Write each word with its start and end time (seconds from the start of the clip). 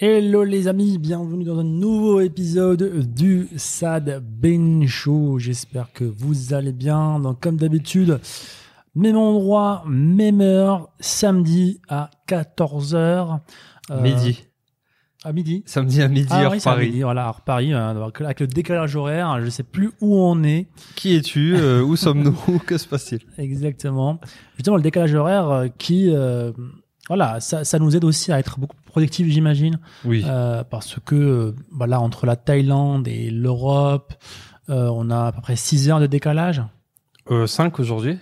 Hello 0.00 0.44
les 0.44 0.68
amis, 0.68 0.96
bienvenue 0.96 1.42
dans 1.42 1.58
un 1.58 1.64
nouveau 1.64 2.20
épisode 2.20 3.12
du 3.12 3.48
Sad 3.56 4.22
Ben 4.24 4.86
Show. 4.86 5.40
J'espère 5.40 5.92
que 5.92 6.04
vous 6.04 6.54
allez 6.54 6.70
bien. 6.72 7.18
Donc 7.18 7.40
comme 7.40 7.56
d'habitude, 7.56 8.20
même 8.94 9.16
endroit, 9.16 9.82
même 9.88 10.40
heure, 10.40 10.90
samedi 11.00 11.80
à 11.88 12.10
14h. 12.28 13.40
Midi. 14.00 14.44
À 15.24 15.32
midi. 15.32 15.64
Samedi 15.66 16.00
à 16.00 16.06
midi, 16.06 16.28
Ah 16.30 16.44
heure 16.44 16.52
oui, 16.52 16.60
c'est 16.60 16.68
à 16.68 16.74
Paris. 16.74 16.86
midi, 16.90 17.02
voilà, 17.02 17.26
heure 17.26 17.40
Paris. 17.40 17.72
donc, 17.72 18.20
avec 18.20 18.38
le 18.38 18.46
décalage 18.46 18.94
horaire, 18.94 19.44
je 19.44 19.50
sais 19.50 19.64
plus 19.64 19.90
où 20.00 20.14
on 20.14 20.44
est 20.44 20.68
Qui 20.94 21.16
es-tu 21.16 21.56
euh, 21.56 21.82
Où 21.82 21.96
sommes-nous 21.96 22.60
Que 22.60 22.78
se 22.78 22.86
passe-t-il? 22.86 23.22
Exactement. 23.36 24.20
Justement, 24.54 24.76
le 24.76 24.82
décalage 24.82 25.12
horaire 25.12 25.50
euh, 25.50 25.66
qui, 25.76 26.08
euh, 26.14 26.52
voilà, 27.08 27.40
ça, 27.40 27.64
ça 27.64 27.80
nous 27.80 27.96
aide 27.96 28.04
aussi 28.04 28.30
à 28.30 28.38
être 28.38 28.60
beaucoup 28.60 28.76
plus 28.98 29.06
productifs, 29.06 29.28
j'imagine. 29.32 29.78
Oui. 30.04 30.24
Euh, 30.26 30.64
parce 30.64 30.96
que 31.04 31.14
euh, 31.14 31.54
voilà 31.72 32.00
entre 32.00 32.26
la 32.26 32.36
Thaïlande 32.36 33.08
et 33.08 33.30
l'Europe, 33.30 34.14
euh, 34.70 34.88
on 34.92 35.10
a 35.10 35.26
à 35.26 35.32
peu 35.32 35.40
près 35.40 35.56
6 35.56 35.88
heures 35.90 36.00
de 36.00 36.06
décalage. 36.06 36.62
5 37.46 37.78
aujourd'hui 37.80 38.18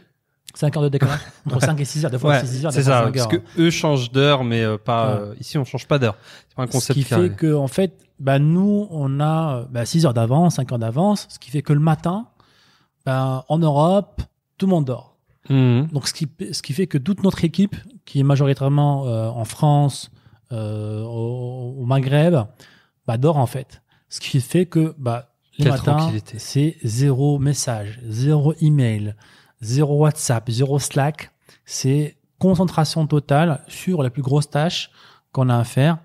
5 0.55 0.77
heures 0.77 0.83
de 0.84 0.89
décalage 0.89 1.20
Entre 1.47 1.61
5 1.61 1.81
et 1.81 1.84
6 1.84 2.05
heures, 2.05 2.11
des 2.11 2.19
fois 2.19 2.31
Ouais, 2.31 2.45
6 2.47 2.64
heures, 2.67 2.73
des 2.73 2.83
fois 2.83 2.92
ça. 2.92 3.05
5 3.05 3.12
Parce 3.12 3.25
heures. 3.25 3.28
que 3.28 3.61
eux 3.61 3.70
changent 3.70 4.11
d'heure, 4.11 4.42
mais 4.42 4.62
euh, 4.62 4.78
pas. 4.78 5.14
Ouais. 5.14 5.20
euh, 5.20 5.34
ici, 5.39 5.59
on 5.59 5.64
change 5.64 5.86
pas 5.86 5.98
d'heure. 5.98 6.17
C'est 6.48 6.56
pas 6.56 6.62
un 6.62 6.67
Ce 6.67 6.73
concept 6.73 6.98
qui 6.98 7.05
carré. 7.05 7.29
fait 7.29 7.34
que 7.36 7.55
en 7.55 7.69
fait, 7.69 7.98
bah, 8.19 8.39
nous, 8.39 8.89
on 8.91 9.20
a 9.20 9.58
euh, 9.58 9.64
bah, 9.70 9.84
6 9.84 10.06
heures 10.06 10.14
d'avance, 10.14 10.56
5 10.56 10.73
heures 10.73 10.79
d'avance, 10.79 11.27
ce 11.31 11.39
qui 11.39 11.51
fait 11.51 11.62
que 11.62 11.73
le 11.73 11.81
matin, 11.81 12.29
bah, 13.05 13.45
en 13.48 13.58
Europe, 13.58 14.23
tout 14.58 14.67
le 14.67 14.70
monde 14.70 14.86
dort. 14.86 15.17
Mhm. 15.51 15.89
Donc 15.92 16.08
ce 16.08 16.14
qui, 16.14 16.27
ce 16.53 16.62
qui 16.62 16.73
fait 16.73 16.86
que 16.86 16.98
toute 16.98 17.23
notre 17.23 17.45
équipe, 17.45 17.77
qui 18.06 18.19
est 18.20 18.25
majoritairement 18.25 19.06
euh, 19.06 19.29
en 19.29 19.45
France, 19.45 20.11
euh, 20.52 21.02
au, 21.02 21.77
au 21.78 21.84
Maghreb, 21.84 22.36
bah, 23.06 23.16
dort 23.16 23.36
en 23.39 23.47
fait. 23.47 23.83
Ce 24.08 24.20
qui 24.20 24.41
fait 24.41 24.66
que 24.66 24.94
bah, 24.98 25.30
les 25.58 25.69
matins, 25.70 26.12
c'est 26.36 26.77
zéro 26.83 27.39
message, 27.39 27.98
zéro 28.06 28.55
email, 28.61 29.14
zéro 29.61 29.98
WhatsApp, 29.98 30.48
zéro 30.50 30.78
Slack. 30.78 31.30
C'est 31.64 32.17
concentration 32.39 33.06
totale 33.06 33.62
sur 33.67 34.02
les 34.02 34.11
plus 34.11 34.22
grosses 34.22 34.50
tâches 34.50 34.91
qu'on 35.33 35.48
a 35.48 35.58
à 35.58 35.64
faire. 35.64 35.98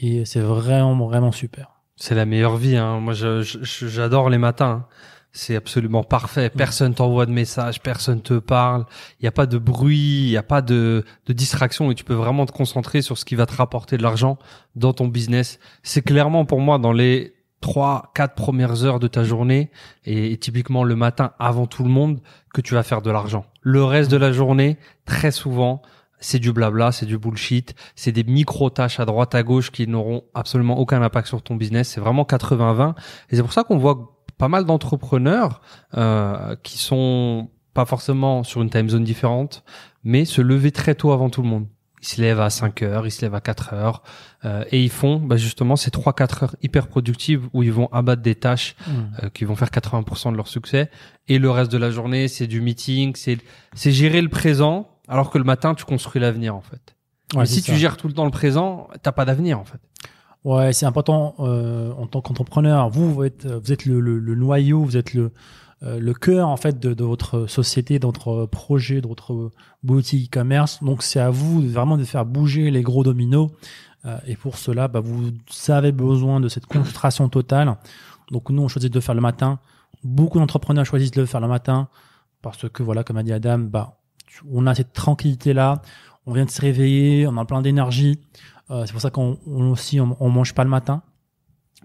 Et 0.00 0.24
c'est 0.24 0.40
vraiment, 0.40 1.06
vraiment 1.06 1.32
super. 1.32 1.72
C'est 1.96 2.14
la 2.14 2.24
meilleure 2.24 2.56
vie. 2.56 2.76
Hein. 2.76 2.98
Moi, 3.00 3.12
j'adore 3.12 4.30
les 4.30 4.38
matins. 4.38 4.86
hein. 4.88 4.94
C'est 5.34 5.56
absolument 5.56 6.04
parfait. 6.04 6.50
Personne 6.50 6.94
t'envoie 6.94 7.24
de 7.24 7.30
messages, 7.30 7.80
personne 7.80 8.20
te 8.20 8.38
parle. 8.38 8.84
Il 9.18 9.22
n'y 9.22 9.28
a 9.28 9.32
pas 9.32 9.46
de 9.46 9.56
bruit, 9.56 10.24
il 10.24 10.30
n'y 10.30 10.36
a 10.36 10.42
pas 10.42 10.60
de, 10.60 11.04
de 11.26 11.32
distraction 11.32 11.90
et 11.90 11.94
tu 11.94 12.04
peux 12.04 12.14
vraiment 12.14 12.44
te 12.44 12.52
concentrer 12.52 13.00
sur 13.00 13.16
ce 13.16 13.24
qui 13.24 13.34
va 13.34 13.46
te 13.46 13.54
rapporter 13.54 13.96
de 13.96 14.02
l'argent 14.02 14.38
dans 14.76 14.92
ton 14.92 15.08
business. 15.08 15.58
C'est 15.82 16.02
clairement 16.02 16.44
pour 16.44 16.60
moi 16.60 16.78
dans 16.78 16.92
les 16.92 17.32
trois, 17.62 18.12
quatre 18.14 18.34
premières 18.34 18.84
heures 18.84 19.00
de 19.00 19.08
ta 19.08 19.24
journée 19.24 19.70
et, 20.04 20.32
et 20.32 20.36
typiquement 20.36 20.84
le 20.84 20.96
matin 20.96 21.32
avant 21.38 21.66
tout 21.66 21.82
le 21.82 21.90
monde 21.90 22.20
que 22.52 22.60
tu 22.60 22.74
vas 22.74 22.82
faire 22.82 23.00
de 23.00 23.10
l'argent. 23.10 23.46
Le 23.62 23.82
reste 23.84 24.10
de 24.10 24.18
la 24.18 24.32
journée, 24.32 24.76
très 25.06 25.30
souvent, 25.30 25.80
c'est 26.22 26.38
du 26.38 26.52
blabla, 26.52 26.92
c'est 26.92 27.06
du 27.06 27.18
bullshit, 27.18 27.74
c'est 27.96 28.12
des 28.12 28.24
micro-tâches 28.24 29.00
à 29.00 29.04
droite 29.04 29.34
à 29.34 29.42
gauche 29.42 29.70
qui 29.70 29.86
n'auront 29.86 30.24
absolument 30.34 30.78
aucun 30.78 31.02
impact 31.02 31.28
sur 31.28 31.42
ton 31.42 31.56
business. 31.56 31.88
C'est 31.88 32.00
vraiment 32.00 32.24
80-20. 32.24 32.94
Et 33.30 33.36
c'est 33.36 33.42
pour 33.42 33.52
ça 33.52 33.64
qu'on 33.64 33.78
voit 33.78 34.11
pas 34.42 34.48
mal 34.48 34.64
d'entrepreneurs 34.64 35.60
euh, 35.96 36.56
qui 36.64 36.76
sont 36.76 37.48
pas 37.74 37.84
forcément 37.84 38.42
sur 38.42 38.60
une 38.60 38.70
time 38.70 38.88
zone 38.88 39.04
différente, 39.04 39.62
mais 40.02 40.24
se 40.24 40.40
lever 40.40 40.72
très 40.72 40.96
tôt 40.96 41.12
avant 41.12 41.30
tout 41.30 41.42
le 41.42 41.48
monde. 41.48 41.68
Ils 42.00 42.08
se 42.08 42.20
lèvent 42.20 42.40
à 42.40 42.50
5 42.50 42.82
heures, 42.82 43.06
ils 43.06 43.12
se 43.12 43.22
lèvent 43.22 43.36
à 43.36 43.40
4 43.40 43.72
heures, 43.72 44.02
euh, 44.44 44.64
et 44.72 44.82
ils 44.82 44.90
font 44.90 45.20
bah, 45.20 45.36
justement 45.36 45.76
ces 45.76 45.90
3-4 45.92 46.42
heures 46.42 46.56
hyper 46.60 46.88
productives 46.88 47.48
où 47.52 47.62
ils 47.62 47.72
vont 47.72 47.86
abattre 47.92 48.22
des 48.22 48.34
tâches 48.34 48.74
euh, 49.22 49.28
qui 49.28 49.44
vont 49.44 49.54
faire 49.54 49.68
80% 49.68 50.32
de 50.32 50.36
leur 50.36 50.48
succès. 50.48 50.90
Et 51.28 51.38
le 51.38 51.48
reste 51.48 51.70
de 51.70 51.78
la 51.78 51.92
journée, 51.92 52.26
c'est 52.26 52.48
du 52.48 52.60
meeting, 52.60 53.14
c'est 53.14 53.92
gérer 53.92 54.22
le 54.22 54.28
présent, 54.28 54.88
alors 55.06 55.30
que 55.30 55.38
le 55.38 55.44
matin, 55.44 55.76
tu 55.76 55.84
construis 55.84 56.20
l'avenir 56.20 56.56
en 56.56 56.62
fait. 56.62 56.96
Ouais, 57.36 57.46
si 57.46 57.60
ça. 57.60 57.72
tu 57.72 57.78
gères 57.78 57.96
tout 57.96 58.08
le 58.08 58.14
temps 58.14 58.24
le 58.24 58.32
présent, 58.32 58.88
t'as 59.02 59.12
pas 59.12 59.24
d'avenir 59.24 59.60
en 59.60 59.64
fait. 59.64 59.78
Ouais, 60.44 60.72
c'est 60.72 60.86
important 60.86 61.34
euh, 61.38 61.92
en 61.92 62.06
tant 62.06 62.20
qu'entrepreneur. 62.20 62.88
Vous, 62.90 63.12
vous 63.14 63.24
êtes, 63.24 63.46
vous 63.46 63.72
êtes 63.72 63.84
le, 63.86 64.00
le- 64.00 64.18
le 64.18 64.34
noyau, 64.34 64.82
vous 64.82 64.96
êtes 64.96 65.14
le, 65.14 65.30
euh, 65.84 66.00
le 66.00 66.14
cœur 66.14 66.48
en 66.48 66.56
fait 66.56 66.80
de, 66.80 66.94
de 66.94 67.04
votre 67.04 67.46
société, 67.46 68.00
de 68.00 68.06
votre 68.06 68.46
projet, 68.46 69.00
de 69.00 69.06
votre 69.06 69.52
boutique 69.84 70.28
e-commerce. 70.28 70.82
Donc, 70.82 71.02
c'est 71.04 71.20
à 71.20 71.30
vous 71.30 71.62
vraiment 71.68 71.96
de 71.96 72.02
faire 72.04 72.24
bouger 72.26 72.70
les 72.72 72.82
gros 72.82 73.04
dominos. 73.04 73.50
Euh, 74.04 74.18
et 74.26 74.34
pour 74.34 74.58
cela, 74.58 74.88
bah, 74.88 74.98
vous 74.98 75.30
avez 75.68 75.92
besoin 75.92 76.40
de 76.40 76.48
cette 76.48 76.66
concentration 76.66 77.28
totale. 77.28 77.76
Donc, 78.32 78.50
nous, 78.50 78.62
on 78.62 78.68
choisit 78.68 78.90
de 78.92 78.96
le 78.98 79.00
faire 79.00 79.14
le 79.14 79.20
matin. 79.20 79.60
Beaucoup 80.02 80.40
d'entrepreneurs 80.40 80.84
choisissent 80.84 81.12
de 81.12 81.20
le 81.20 81.26
faire 81.26 81.40
le 81.40 81.46
matin 81.46 81.86
parce 82.42 82.68
que, 82.68 82.82
voilà, 82.82 83.04
comme 83.04 83.16
a 83.18 83.22
dit 83.22 83.32
Adam, 83.32 83.58
bah, 83.60 83.98
on 84.50 84.66
a 84.66 84.74
cette 84.74 84.92
tranquillité 84.92 85.52
là. 85.52 85.82
On 86.26 86.32
vient 86.32 86.44
de 86.44 86.50
se 86.50 86.60
réveiller, 86.60 87.26
on 87.28 87.36
a 87.36 87.44
plein 87.44 87.62
d'énergie. 87.62 88.18
Euh, 88.70 88.84
c'est 88.86 88.92
pour 88.92 89.00
ça 89.00 89.10
qu'on 89.10 89.38
on 89.46 89.70
aussi 89.70 90.00
on, 90.00 90.16
on 90.20 90.28
mange 90.30 90.54
pas 90.54 90.64
le 90.64 90.70
matin 90.70 91.02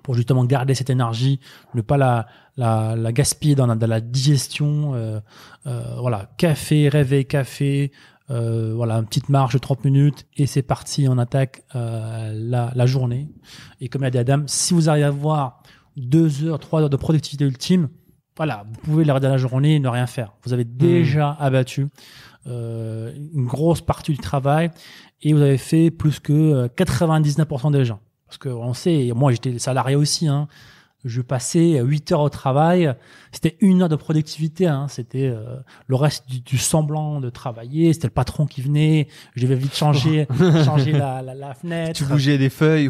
pour 0.03 0.13
justement 0.13 0.45
garder 0.45 0.75
cette 0.75 0.89
énergie, 0.91 1.39
ne 1.73 1.81
pas 1.81 1.97
la 1.97 2.27
la, 2.55 2.95
la 2.95 3.11
gaspiller 3.11 3.55
dans 3.55 3.65
la, 3.67 3.75
dans 3.75 3.87
la 3.87 3.99
digestion. 4.01 4.93
euh, 4.95 5.19
euh, 5.65 5.95
voilà, 5.99 6.29
café, 6.37 6.87
réveil, 6.89 7.25
café. 7.25 7.91
euh, 8.29 8.73
voilà, 8.75 8.95
une 8.95 9.05
petite 9.05 9.29
marche 9.29 9.53
de 9.53 9.59
30 9.59 9.85
minutes 9.85 10.25
et 10.35 10.45
c'est 10.47 10.61
parti, 10.61 11.07
on 11.09 11.17
attaque 11.17 11.63
euh, 11.75 12.31
la, 12.35 12.71
la 12.75 12.85
journée. 12.85 13.29
Et 13.79 13.89
comme 13.89 14.01
l'a 14.01 14.09
dit 14.11 14.17
Adam, 14.17 14.43
si 14.47 14.73
vous 14.73 14.89
arrivez 14.89 15.05
à 15.05 15.07
avoir 15.09 15.61
deux 15.95 16.43
heures, 16.43 16.59
trois 16.59 16.81
heures 16.81 16.89
de 16.89 16.97
productivité 16.97 17.45
ultime, 17.45 17.89
voilà, 18.37 18.63
vous 18.67 18.79
pouvez 18.81 19.03
la 19.03 19.37
journée 19.37 19.75
et 19.75 19.79
ne 19.79 19.89
rien 19.89 20.07
faire. 20.07 20.33
Vous 20.43 20.53
avez 20.53 20.63
déjà 20.63 21.35
abattu 21.39 21.87
euh, 22.47 23.11
une 23.33 23.45
grosse 23.45 23.81
partie 23.81 24.11
du 24.13 24.19
travail 24.19 24.71
et 25.21 25.33
vous 25.33 25.41
avez 25.41 25.57
fait 25.57 25.91
plus 25.91 26.19
que 26.19 26.33
euh, 26.33 26.67
99% 26.67 27.71
des 27.71 27.83
gens. 27.83 27.99
Parce 28.27 28.37
que 28.37 28.49
on 28.49 28.73
sait, 28.73 29.11
moi 29.15 29.31
j'étais 29.31 29.57
salarié 29.57 29.95
aussi, 29.95 30.27
hein, 30.27 30.47
je 31.05 31.21
passais 31.21 31.79
8 31.81 32.11
heures 32.11 32.19
au 32.21 32.29
travail, 32.29 32.93
c'était 33.31 33.55
une 33.61 33.81
heure 33.81 33.89
de 33.89 33.95
productivité, 33.95 34.67
hein, 34.67 34.87
c'était 34.89 35.27
euh, 35.27 35.55
le 35.87 35.95
reste 35.95 36.27
du, 36.29 36.41
du 36.41 36.57
semblant 36.57 37.21
de 37.21 37.29
travailler, 37.29 37.93
c'était 37.93 38.07
le 38.07 38.13
patron 38.13 38.45
qui 38.45 38.61
venait, 38.61 39.07
je 39.35 39.43
devais 39.43 39.55
vite 39.55 39.73
changer, 39.75 40.27
changer 40.65 40.91
la, 40.91 41.21
la, 41.21 41.35
la 41.35 41.53
fenêtre. 41.53 41.93
Tu 41.93 42.03
bougeais 42.03 42.37
des 42.37 42.49
feuilles. 42.49 42.89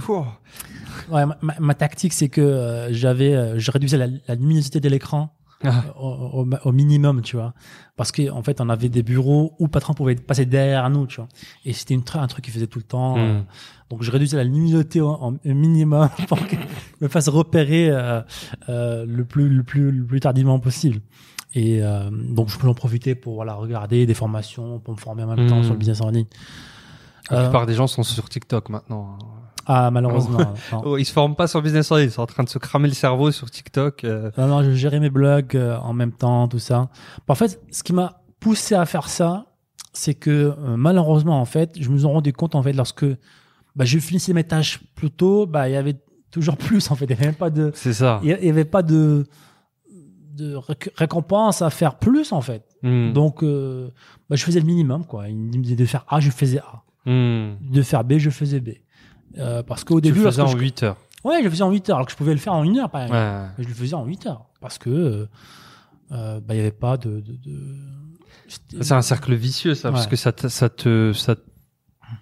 Ouais, 1.12 1.26
ma, 1.26 1.38
ma- 1.42 1.56
ma 1.60 1.74
tactique 1.76 2.14
c'est 2.14 2.30
que 2.30 2.42
euh, 2.42 2.92
j'avais, 2.94 3.34
euh, 3.36 3.60
je 3.60 3.70
réduisais 3.72 3.98
la, 3.98 4.08
la 4.28 4.36
luminosité 4.36 4.80
de 4.80 4.90
l'écran 4.90 5.34
Ah. 5.64 5.84
au, 6.00 6.44
au- 6.44 6.48
au 6.66 6.72
minimum, 6.72 7.22
tu 7.22 7.36
vois. 7.36 7.54
Parce 7.96 8.12
qu'en 8.12 8.38
en 8.38 8.44
fait, 8.44 8.62
on 8.62 8.70
avait 8.70 8.90
des 8.90 9.02
bureaux 9.02 9.56
où 9.60 9.66
le 9.66 9.72
patron 9.72 9.94
pouvait 9.96 10.14
passer 10.16 10.46
derrière 10.46 10.88
nous, 10.90 11.08
tu 11.08 11.16
vois. 11.18 11.28
Et 11.66 11.74
c'était 11.74 11.96
une, 11.96 12.04
un 12.14 12.28
truc 12.28 12.46
qu'il 12.46 12.54
faisait 12.54 12.68
tout 12.68 12.78
le 12.80 12.84
temps. 12.84 13.16
Hmm. 13.18 13.20
euh, 13.22 13.42
donc, 13.90 14.04
je 14.04 14.12
réduisais 14.12 14.38
la 14.38 14.44
luminosité 14.44 15.02
au, 15.02 15.10
au 15.10 15.34
minimum 15.46 16.10
pour 16.28 16.46
qu'il 16.46 16.60
me 17.02 17.08
fasse 17.08 17.28
repérer 17.30 17.90
euh, 17.90 18.22
euh, 18.70 19.06
le, 19.08 19.26
plus, 19.26 19.50
le, 19.50 19.64
plus, 19.64 19.92
le 19.92 20.06
plus 20.06 20.20
tardivement 20.20 20.60
possible. 20.60 21.00
Et 21.56 21.82
euh, 21.82 22.10
donc, 22.12 22.50
je 22.50 22.58
peux 22.60 22.68
en 22.68 22.74
profiter 22.76 23.16
pour 23.16 23.36
voilà, 23.36 23.56
regarder 23.56 24.06
des 24.06 24.14
formations, 24.14 24.80
pour 24.80 24.94
me 24.94 25.00
former 25.00 25.24
en 25.24 25.36
même 25.36 25.48
temps 25.50 25.60
Hmm. 25.62 25.64
sur 25.64 25.74
le 25.74 25.80
business 25.80 26.02
en 26.02 26.10
ligne. 26.12 26.26
La 27.32 27.40
Euh, 27.40 27.44
plupart 27.46 27.66
des 27.66 27.74
gens 27.74 27.88
sont 27.88 28.04
sur 28.04 28.30
TikTok 28.30 28.70
maintenant. 28.70 29.18
Ah, 29.68 29.92
malheureusement. 29.92 30.40
non. 30.72 30.82
Oh, 30.86 30.98
ils 30.98 31.06
se 31.06 31.12
forment 31.12 31.36
pas 31.36 31.48
sur 31.48 31.62
Business 31.62 31.92
ligne, 31.92 32.06
ils 32.06 32.12
sont 32.12 32.22
en 32.22 32.26
train 32.26 32.44
de 32.44 32.50
se 32.50 32.58
cramer 32.58 32.88
le 32.88 32.94
cerveau 32.94 33.32
sur 33.32 33.52
TikTok. 33.52 34.04
euh. 34.06 34.32
Non, 34.38 34.48
non, 34.48 34.64
je 34.64 34.72
gérais 34.72 35.00
mes 35.00 35.10
blogs 35.10 35.56
euh, 35.56 35.78
en 35.78 35.94
même 35.94 36.12
temps, 36.14 36.48
tout 36.48 36.60
ça. 36.60 36.90
En 37.28 37.36
fait, 37.36 37.62
ce 37.72 37.84
qui 37.84 37.94
m'a 37.94 38.22
poussé 38.40 38.76
à 38.76 38.86
faire 38.86 39.10
ça, 39.10 39.46
c'est 39.94 40.14
que 40.14 40.30
euh, 40.32 40.54
malheureusement, 40.78 41.40
en 41.42 41.46
fait, 41.46 41.76
je 41.80 41.90
me 41.90 41.98
suis 41.98 42.08
rendu 42.08 42.32
compte, 42.34 42.56
en 42.56 42.64
fait, 42.64 42.74
lorsque 42.74 43.06
bah, 43.76 43.86
je 43.86 44.00
finissais 44.00 44.34
mes 44.34 44.44
tâches 44.44 44.80
plus 44.96 45.12
tôt, 45.12 45.46
bah, 45.46 45.68
il 45.70 45.74
y 45.74 45.76
avait 45.76 45.98
toujours 46.32 46.58
plus, 46.58 46.90
en 46.92 46.96
fait. 46.96 47.06
Il 47.06 47.10
n'y 47.10 47.14
avait 47.16 47.26
même 47.28 47.36
pas 47.36 47.50
de, 47.50 47.72
C'est 47.76 47.94
ça. 47.94 48.20
il 48.24 48.30
y 48.30 48.50
avait 48.50 48.66
pas 48.66 48.84
de, 48.84 49.26
de 50.36 50.56
réc- 50.56 50.92
récompense 50.96 51.62
à 51.62 51.70
faire 51.70 51.96
plus, 51.96 52.32
en 52.32 52.42
fait. 52.42 52.64
Hmm. 52.84 53.12
Donc, 53.14 53.44
euh, 53.44 53.90
bah, 54.30 54.36
je 54.36 54.44
faisais 54.44 54.60
le 54.60 54.66
minimum, 54.66 55.04
quoi. 55.06 55.28
Il 55.30 55.36
me 55.36 55.52
disait 55.64 55.76
de 55.76 55.86
faire 55.86 56.06
A, 56.10 56.20
je 56.20 56.30
faisais 56.30 56.60
A. 56.60 56.84
Hmm. 57.10 57.56
De 57.62 57.82
faire 57.82 58.04
B, 58.04 58.18
je 58.18 58.30
faisais 58.30 58.60
B. 58.60 58.70
Euh, 59.40 59.64
parce 59.64 59.84
qu'au 59.84 59.96
Tu 60.02 60.10
début, 60.10 60.20
le 60.20 60.26
faisais 60.32 60.42
en 60.42 60.48
je- 60.48 60.58
8 60.58 60.84
heures. 60.84 60.98
ouais, 61.24 61.38
je 61.40 61.44
le 61.46 61.50
faisais 61.50 61.64
en 61.64 61.72
8 61.72 61.90
heures, 61.90 61.98
alors 61.98 62.06
que 62.08 62.12
je 62.12 62.18
pouvais 62.18 62.34
le 62.34 62.40
faire 62.40 62.54
en 62.54 62.64
1 62.64 62.78
heure, 62.78 62.90
par 62.90 63.02
exemple. 63.04 63.20
Ouais. 63.20 63.48
Mais 63.58 63.64
je 63.64 63.70
le 63.70 63.76
faisais 63.76 63.94
en 63.96 64.06
8 64.06 64.26
heures 64.26 64.46
parce 64.62 64.78
que 64.78 64.90
euh, 64.90 65.26
euh, 66.12 66.40
bah, 66.40 66.54
il 66.54 66.58
y 66.58 66.60
avait 66.62 66.72
pas 66.72 66.98
de. 66.98 67.20
de, 67.22 67.34
de- 67.34 67.76
C'est 68.82 68.94
un 68.94 69.02
cercle 69.02 69.34
vicieux, 69.36 69.76
ça, 69.76 69.92
parce 69.92 70.08
que 70.08 70.16
ça 70.16 70.32
te, 70.32 70.48
ça 70.48 70.70
te, 70.70 71.12
ça 71.14 71.36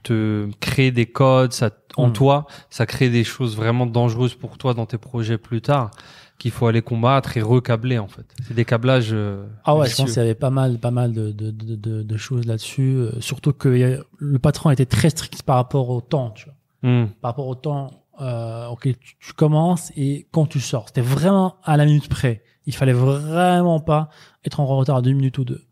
te 0.03 0.49
crée 0.59 0.91
des 0.91 1.05
codes, 1.05 1.53
ça, 1.53 1.69
en 1.95 2.07
Mm. 2.09 2.13
toi, 2.13 2.47
ça 2.69 2.85
crée 2.85 3.09
des 3.09 3.23
choses 3.23 3.55
vraiment 3.55 3.85
dangereuses 3.85 4.33
pour 4.35 4.57
toi 4.57 4.73
dans 4.73 4.85
tes 4.87 4.97
projets 4.97 5.37
plus 5.37 5.61
tard, 5.61 5.91
qu'il 6.39 6.49
faut 6.51 6.65
aller 6.67 6.81
combattre 6.81 7.37
et 7.37 7.41
recabler, 7.43 7.99
en 7.99 8.07
fait. 8.07 8.25
C'est 8.47 8.55
des 8.55 8.65
câblages, 8.65 9.11
euh, 9.13 9.45
Ah 9.63 9.75
ouais, 9.75 9.85
je 9.85 9.89
vicieux. 9.91 10.03
pense 10.05 10.13
qu'il 10.13 10.21
y 10.21 10.25
avait 10.25 10.33
pas 10.35 10.49
mal, 10.49 10.79
pas 10.79 10.91
mal 10.91 11.13
de, 11.13 11.31
de, 11.31 11.51
de, 11.51 12.01
de, 12.03 12.17
choses 12.17 12.45
là-dessus. 12.47 12.95
euh, 12.95 13.21
surtout 13.21 13.53
que 13.53 14.01
le 14.17 14.39
patron 14.39 14.71
était 14.71 14.85
très 14.87 15.11
strict 15.11 15.43
par 15.43 15.57
rapport 15.57 15.89
au 15.89 16.01
temps, 16.01 16.31
tu 16.31 16.45
vois. 16.45 16.54
Mm. 16.83 17.05
Par 17.21 17.31
rapport 17.31 17.47
au 17.47 17.55
temps 17.55 17.91
euh, 18.21 18.67
auquel 18.67 18.97
tu, 18.97 19.15
tu 19.19 19.33
commences 19.33 19.91
et 19.97 20.27
quand 20.31 20.45
tu 20.45 20.59
sors. 20.59 20.87
C'était 20.87 21.01
vraiment 21.01 21.55
à 21.63 21.77
la 21.77 21.85
minute 21.85 22.07
près. 22.09 22.43
Il 22.65 22.73
fallait 22.75 22.93
vraiment 22.93 23.79
pas 23.79 24.09
être 24.45 24.59
en 24.59 24.65
retard 24.65 25.01
d'une 25.01 25.17
minute 25.17 25.37
ou 25.37 25.43
deux. 25.45 25.63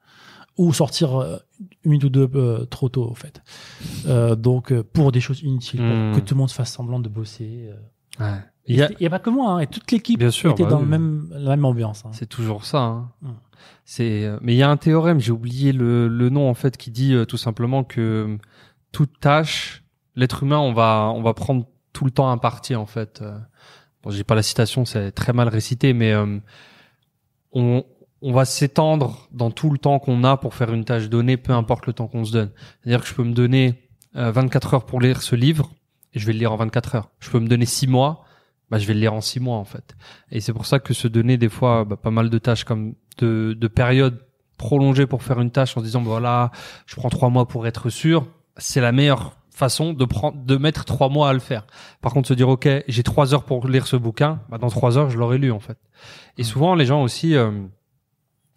Ou 0.58 0.72
sortir 0.74 1.16
euh, 1.20 1.38
une 1.84 1.92
minute 1.92 2.04
ou 2.04 2.10
deux 2.10 2.30
euh, 2.36 2.66
trop 2.66 2.90
tôt, 2.90 3.10
en 3.10 3.16
fait. 3.16 3.42
Donc, 4.36 4.74
pour 4.82 5.12
des 5.12 5.20
choses 5.22 5.42
inutiles, 5.42 5.80
pour 5.80 5.88
Hmm. 5.90 6.16
que 6.16 6.20
tout 6.20 6.36
le 6.36 6.40
monde 6.40 6.52
fasse 6.52 6.72
semblant 6.72 7.00
de 7.00 7.10
bosser. 7.10 7.70
Ouais. 8.20 8.26
Il 8.66 8.82
a- 8.82 8.90
n'y 9.00 9.06
a 9.08 9.10
pas 9.10 9.20
que 9.20 9.30
moi, 9.30 9.52
hein, 9.54 9.60
et 9.60 9.68
toute 9.68 9.92
l'équipe 9.92 10.22
était 10.22 10.64
bah 10.64 10.70
dans 10.70 10.78
oui. 10.78 10.84
le 10.84 10.90
même, 10.90 11.28
la 11.32 11.50
même 11.52 11.66
ambiance. 11.66 12.04
hein. 12.06 12.10
C'est 12.14 12.28
toujours 12.30 12.64
ça. 12.66 12.80
Hein. 12.82 13.10
Mm. 13.22 13.30
C'est, 13.86 14.24
euh, 14.26 14.38
mais 14.42 14.54
il 14.54 14.58
y 14.58 14.64
a 14.64 14.70
un 14.70 14.78
théorème, 14.78 15.20
j'ai 15.20 15.32
oublié 15.32 15.72
le, 15.74 16.08
le 16.08 16.30
nom 16.30 16.50
en 16.50 16.54
fait, 16.54 16.78
qui 16.78 16.92
dit 16.92 17.14
euh, 17.14 17.26
tout 17.26 17.36
simplement 17.38 17.84
que 17.84 18.38
toute 18.94 19.20
tâche, 19.20 19.83
l'être 20.16 20.44
humain, 20.44 20.60
on 20.60 20.74
va, 20.74 21.12
on 21.16 21.22
va 21.22 21.34
prendre 21.34 21.66
tout 21.92 22.06
le 22.06 22.12
temps 22.12 22.30
un 22.30 22.38
parti 22.38 22.76
en 22.76 22.86
fait. 22.86 23.22
Euh, 23.22 23.38
Bon, 24.04 24.12
j'ai 24.12 24.26
pas 24.26 24.36
la 24.36 24.44
citation, 24.44 24.84
c'est 24.84 25.14
très 25.14 25.32
mal 25.32 25.48
récité, 25.48 25.94
mais 25.94 26.12
euh, 26.12 26.38
on, 27.54 27.86
on 28.22 28.34
va 28.34 28.44
s'étendre 28.44 29.30
dans 29.32 29.50
tout 29.50 29.70
le 29.70 29.78
temps 29.78 29.98
qu'on 30.00 30.26
a 30.26 30.36
pour 30.36 30.56
faire 30.56 30.74
une 30.74 30.84
tâche 30.84 31.08
donnée, 31.10 31.38
peu 31.38 31.54
importe 31.54 31.88
le 31.88 31.94
temps 31.94 32.08
qu'on 32.08 32.26
se 32.26 32.34
donne. 32.34 32.52
C'est-à-dire 32.82 33.02
que 33.02 33.08
je 33.08 33.14
peux 33.14 33.24
me 33.24 33.34
donner 33.34 33.88
euh, 34.18 34.30
24 34.32 34.74
heures 34.74 34.86
pour 34.86 35.00
lire 35.00 35.22
ce 35.22 35.38
livre, 35.38 35.72
et 36.14 36.20
je 36.20 36.26
vais 36.26 36.34
le 36.34 36.40
lire 36.40 36.52
en 36.52 36.58
24 36.58 36.96
heures. 36.96 37.10
Je 37.20 37.30
peux 37.30 37.40
me 37.40 37.48
donner 37.48 37.66
6 37.66 37.88
mois, 37.88 38.26
bah, 38.70 38.78
je 38.78 38.86
vais 38.86 38.94
le 38.94 39.00
lire 39.00 39.14
en 39.14 39.22
6 39.22 39.40
mois 39.40 39.58
en 39.58 39.64
fait. 39.64 39.96
Et 40.32 40.42
c'est 40.42 40.54
pour 40.54 40.66
ça 40.66 40.80
que 40.80 40.94
se 40.94 41.08
donner 41.08 41.38
des 41.38 41.50
fois 41.50 41.86
bah, 41.86 41.96
pas 41.96 42.12
mal 42.12 42.30
de 42.30 42.38
tâches 42.38 42.66
comme 42.66 42.96
de, 43.20 43.56
de 43.58 43.68
périodes 43.70 44.20
prolongées 44.58 45.08
pour 45.08 45.24
faire 45.24 45.40
une 45.40 45.52
tâche 45.52 45.78
en 45.78 45.80
se 45.80 45.86
disant 45.86 46.02
bah, 46.02 46.10
voilà, 46.10 46.52
je 46.88 46.98
prends 46.98 47.10
trois 47.10 47.30
mois 47.30 47.48
pour 47.48 47.68
être 47.68 47.90
sûr, 47.90 48.28
c'est 48.58 48.82
la 48.82 48.92
meilleure 48.92 49.38
façon 49.54 49.94
de 49.94 50.06
prendre 50.06 50.44
de 50.44 50.58
mettre 50.58 50.86
trois 50.86 51.10
mois 51.10 51.30
à 51.30 51.34
le 51.34 51.40
faire. 51.40 51.66
Par 52.02 52.14
contre, 52.14 52.28
se 52.28 52.34
dire 52.34 52.50
ok, 52.50 52.68
j'ai 52.88 53.04
trois 53.04 53.34
heures 53.34 53.44
pour 53.44 53.68
lire 53.68 53.88
ce 53.88 53.96
bouquin, 53.96 54.42
bah, 54.50 54.58
dans 54.58 54.70
trois 54.70 54.98
heures 54.98 55.10
je 55.10 55.18
l'aurai 55.18 55.38
lu 55.38 55.52
en 55.52 55.60
fait. 55.60 55.78
Et 56.38 56.44
souvent 56.44 56.76
les 56.76 56.86
gens 56.86 57.04
aussi, 57.04 57.36
euh, 57.36 57.52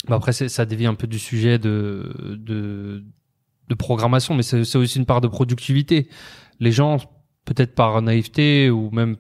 bah, 0.09 0.17
après 0.17 0.33
ça 0.33 0.65
dévie 0.65 0.87
un 0.87 0.95
peu 0.95 1.07
du 1.07 1.19
sujet 1.19 1.59
de 1.59 2.37
de, 2.39 3.05
de 3.69 3.75
programmation, 3.75 4.35
mais 4.35 4.43
c'est 4.43 4.65
c'est 4.65 4.79
aussi 4.79 4.99
une 4.99 5.07
part 5.07 5.21
de 5.21 5.29
productivité. 5.29 6.09
Les 6.61 6.73
gens 6.73 6.99
peut-être 7.45 7.75
par 7.75 8.01
naïveté 8.03 8.71
ou 8.71 8.91
même 8.91 9.17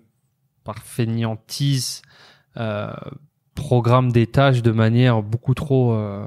par 0.64 0.78
fainéantise 0.78 2.02
euh, 2.56 2.93
programment 3.55 4.11
des 4.11 4.26
tâches 4.26 4.62
de 4.62 4.73
manière 4.73 5.23
beaucoup 5.23 5.55
trop 5.55 5.94
euh, 5.94 6.26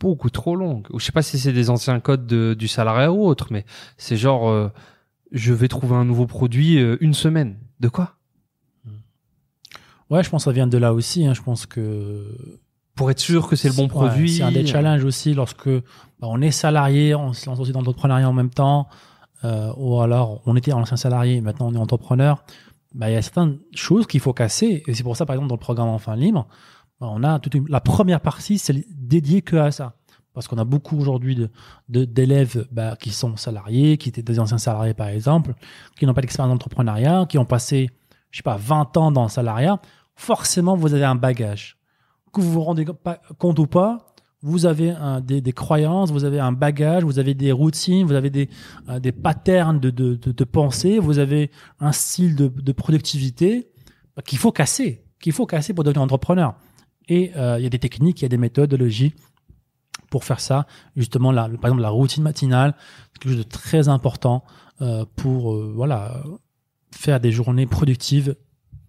beaucoup 0.00 0.30
trop 0.30 0.56
longue. 0.56 0.86
Ou 0.92 0.98
je 1.00 1.04
sais 1.06 1.12
pas 1.12 1.22
si 1.22 1.38
c'est 1.38 1.52
des 1.52 1.70
anciens 1.70 2.00
codes 2.00 2.26
de- 2.26 2.54
du 2.54 2.68
salariat 2.68 3.12
ou 3.12 3.24
autre, 3.26 3.48
mais 3.50 3.64
c'est 3.96 4.16
genre 4.16 4.48
euh, 4.48 4.68
je 5.32 5.52
vais 5.52 5.68
trouver 5.68 5.94
un 5.96 6.04
nouveau 6.04 6.26
produit 6.26 6.78
euh, 6.78 6.96
une 7.00 7.14
semaine. 7.14 7.56
De 7.80 7.88
quoi 7.88 8.12
Ouais, 10.08 10.22
je 10.22 10.30
pense 10.30 10.44
que 10.44 10.50
ça 10.50 10.52
vient 10.52 10.66
de 10.66 10.78
là 10.78 10.92
aussi. 10.94 11.26
Hein. 11.26 11.34
Je 11.34 11.42
pense 11.42 11.66
que 11.66 12.24
Pour 12.94 13.10
être 13.10 13.18
sûr 13.20 13.48
que 13.48 13.56
c'est 13.56 13.68
le 13.68 13.74
bon 13.74 13.82
Ouais, 13.84 13.88
produit. 13.88 14.30
c'est 14.30 14.42
un 14.42 14.52
des 14.52 14.64
challenges 14.66 15.04
aussi 15.04 15.34
lorsque 15.34 15.68
bah, 15.68 16.28
on 16.28 16.40
est 16.40 16.50
salarié, 16.52 17.14
on 17.14 17.32
se 17.32 17.46
lance 17.50 17.58
aussi 17.60 17.72
dans 17.72 17.80
l'entrepreneuriat 17.80 18.28
en 18.28 18.32
même 18.32 18.50
temps, 18.50 18.88
euh, 19.44 19.72
ou 19.76 20.00
alors 20.00 20.40
on 20.46 20.54
était 20.56 20.72
ancien 20.72 20.96
salarié, 20.96 21.40
maintenant 21.40 21.66
on 21.68 21.74
est 21.74 21.78
entrepreneur. 21.78 22.44
Bah, 22.94 23.10
il 23.10 23.14
y 23.14 23.16
a 23.16 23.22
certaines 23.22 23.58
choses 23.74 24.06
qu'il 24.06 24.20
faut 24.20 24.32
casser. 24.32 24.82
Et 24.86 24.94
c'est 24.94 25.02
pour 25.02 25.16
ça, 25.16 25.26
par 25.26 25.34
exemple, 25.34 25.48
dans 25.48 25.56
le 25.56 25.60
programme 25.60 25.88
Enfin 25.88 26.16
Libre, 26.16 26.46
on 27.00 27.22
a 27.24 27.38
toute 27.38 27.54
une- 27.54 27.68
la 27.68 27.80
première 27.80 28.20
partie, 28.20 28.58
c'est 28.58 28.84
dédiée 28.90 29.42
que 29.42 29.56
à 29.56 29.70
ça. 29.70 29.94
Parce 30.32 30.48
qu'on 30.48 30.58
a 30.58 30.64
beaucoup 30.64 30.98
aujourd'hui 30.98 31.34
de, 31.34 31.50
de- 31.88 32.04
d'élèves 32.04 32.66
bah, 32.70 32.96
qui 33.00 33.10
sont 33.10 33.36
salariés, 33.36 33.96
qui 33.96 34.10
étaient 34.10 34.22
des 34.22 34.38
anciens 34.38 34.58
salariés 34.58 34.92
par 34.94 35.08
exemple, 35.08 35.54
qui 35.98 36.04
n'ont 36.06 36.12
pas 36.14 36.20
d'expérience 36.20 36.52
d'entrepreneuriat, 36.52 37.24
qui 37.26 37.38
ont 37.38 37.46
passé, 37.46 37.88
je 38.30 38.38
sais 38.38 38.42
pas, 38.42 38.56
20 38.56 38.96
ans 38.98 39.10
dans 39.12 39.22
le 39.22 39.28
salariat. 39.30 39.80
Forcément, 40.14 40.76
vous 40.76 40.92
avez 40.94 41.04
un 41.04 41.14
bagage. 41.14 41.78
Que 42.32 42.40
vous 42.42 42.52
vous 42.52 42.62
rendez 42.62 42.84
compte 43.38 43.58
ou 43.58 43.66
pas, 43.66 44.14
vous 44.42 44.66
avez 44.66 44.94
des, 45.24 45.40
des 45.40 45.52
croyances, 45.52 46.10
vous 46.10 46.24
avez 46.24 46.38
un 46.38 46.52
bagage, 46.52 47.02
vous 47.02 47.18
avez 47.18 47.32
des 47.34 47.50
routines, 47.50 48.06
vous 48.06 48.12
avez 48.12 48.28
des, 48.28 48.50
euh, 48.90 49.00
des 49.00 49.12
patterns 49.12 49.80
de, 49.80 49.88
de, 49.90 50.14
de, 50.16 50.44
pensée, 50.44 50.98
vous 50.98 51.18
avez 51.18 51.50
un 51.80 51.92
style 51.92 52.36
de, 52.36 52.48
de 52.48 52.72
productivité 52.72 53.70
bah, 54.14 54.22
qu'il 54.22 54.38
faut 54.38 54.52
casser, 54.52 55.02
qu'il 55.20 55.32
faut 55.32 55.46
casser 55.46 55.72
pour 55.72 55.82
devenir 55.84 56.02
entrepreneur. 56.02 56.54
Et 57.08 57.32
euh, 57.36 57.56
il 57.58 57.62
y 57.62 57.66
a 57.66 57.70
des 57.70 57.78
techniques, 57.78 58.20
il 58.20 58.24
y 58.24 58.26
a 58.26 58.28
des 58.28 58.36
méthodologies 58.38 59.14
pour 60.10 60.24
faire 60.24 60.40
ça. 60.40 60.66
Justement, 60.96 61.32
la, 61.32 61.44
par 61.48 61.66
exemple, 61.66 61.82
la 61.82 61.90
routine 61.90 62.22
matinale, 62.22 62.74
c'est 63.12 63.18
quelque 63.20 63.32
chose 63.32 63.44
de 63.44 63.48
très 63.48 63.88
important 63.88 64.44
euh, 64.80 65.04
pour 65.16 65.54
euh, 65.54 65.72
voilà 65.74 66.22
faire 66.92 67.20
des 67.20 67.32
journées 67.32 67.66
productives. 67.66 68.36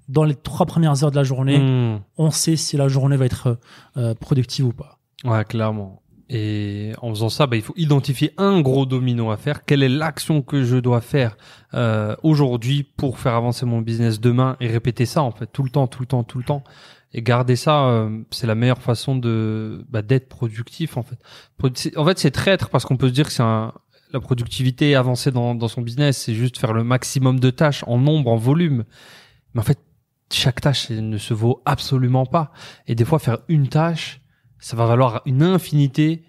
Dans 0.07 0.23
les 0.23 0.35
trois 0.35 0.65
premières 0.65 1.03
heures 1.03 1.11
de 1.11 1.17
la 1.17 1.23
journée, 1.25 1.59
Hmm. 1.59 1.99
on 2.17 2.31
sait 2.31 2.55
si 2.55 2.77
la 2.77 2.87
journée 2.87 3.17
va 3.17 3.25
être 3.25 3.59
euh, 3.97 4.13
productive 4.15 4.65
ou 4.67 4.73
pas. 4.73 4.99
Ouais, 5.25 5.43
clairement. 5.43 6.01
Et 6.29 6.91
en 7.01 7.09
faisant 7.09 7.29
ça, 7.29 7.47
bah, 7.47 7.55
il 7.55 7.61
faut 7.61 7.73
identifier 7.77 8.33
un 8.37 8.59
gros 8.61 8.85
domino 8.85 9.31
à 9.31 9.37
faire. 9.37 9.63
Quelle 9.65 9.81
est 9.83 9.89
l'action 9.89 10.41
que 10.41 10.63
je 10.63 10.75
dois 10.77 10.99
faire 11.01 11.37
euh, 11.73 12.15
aujourd'hui 12.23 12.83
pour 12.83 13.17
faire 13.19 13.33
avancer 13.33 13.65
mon 13.65 13.81
business 13.81 14.19
demain 14.19 14.57
et 14.59 14.67
répéter 14.67 15.05
ça 15.05 15.21
en 15.23 15.31
fait 15.31 15.47
tout 15.47 15.63
le 15.63 15.69
temps, 15.69 15.87
tout 15.87 16.01
le 16.01 16.07
temps, 16.07 16.23
tout 16.23 16.37
le 16.37 16.43
temps. 16.43 16.63
Et 17.13 17.21
garder 17.21 17.55
ça, 17.55 17.85
euh, 17.85 18.21
c'est 18.31 18.47
la 18.47 18.55
meilleure 18.55 18.81
façon 18.81 19.15
de 19.15 19.85
bah, 19.89 20.01
d'être 20.01 20.27
productif 20.27 20.97
en 20.97 21.03
fait. 21.03 21.17
En 21.95 22.05
fait, 22.05 22.19
c'est 22.19 22.31
traître 22.31 22.69
parce 22.69 22.85
qu'on 22.85 22.97
peut 22.97 23.07
se 23.07 23.13
dire 23.13 23.27
que 23.27 23.31
c'est 23.31 23.43
un 23.43 23.73
la 24.13 24.19
productivité 24.19 24.95
avancée 24.95 25.31
dans, 25.31 25.55
dans 25.55 25.67
son 25.67 25.81
business, 25.81 26.17
c'est 26.17 26.33
juste 26.33 26.57
faire 26.57 26.73
le 26.73 26.83
maximum 26.83 27.39
de 27.39 27.49
tâches 27.49 27.83
en 27.87 27.97
nombre, 27.97 28.31
en 28.31 28.37
volume. 28.37 28.85
Mais 29.53 29.61
en 29.61 29.63
fait, 29.63 29.79
chaque 30.31 30.61
tâche 30.61 30.89
ne 30.89 31.17
se 31.17 31.33
vaut 31.33 31.61
absolument 31.65 32.25
pas. 32.25 32.51
Et 32.87 32.95
des 32.95 33.05
fois, 33.05 33.19
faire 33.19 33.39
une 33.47 33.67
tâche, 33.67 34.21
ça 34.59 34.75
va 34.75 34.85
valoir 34.85 35.21
une 35.25 35.43
infinité 35.43 36.23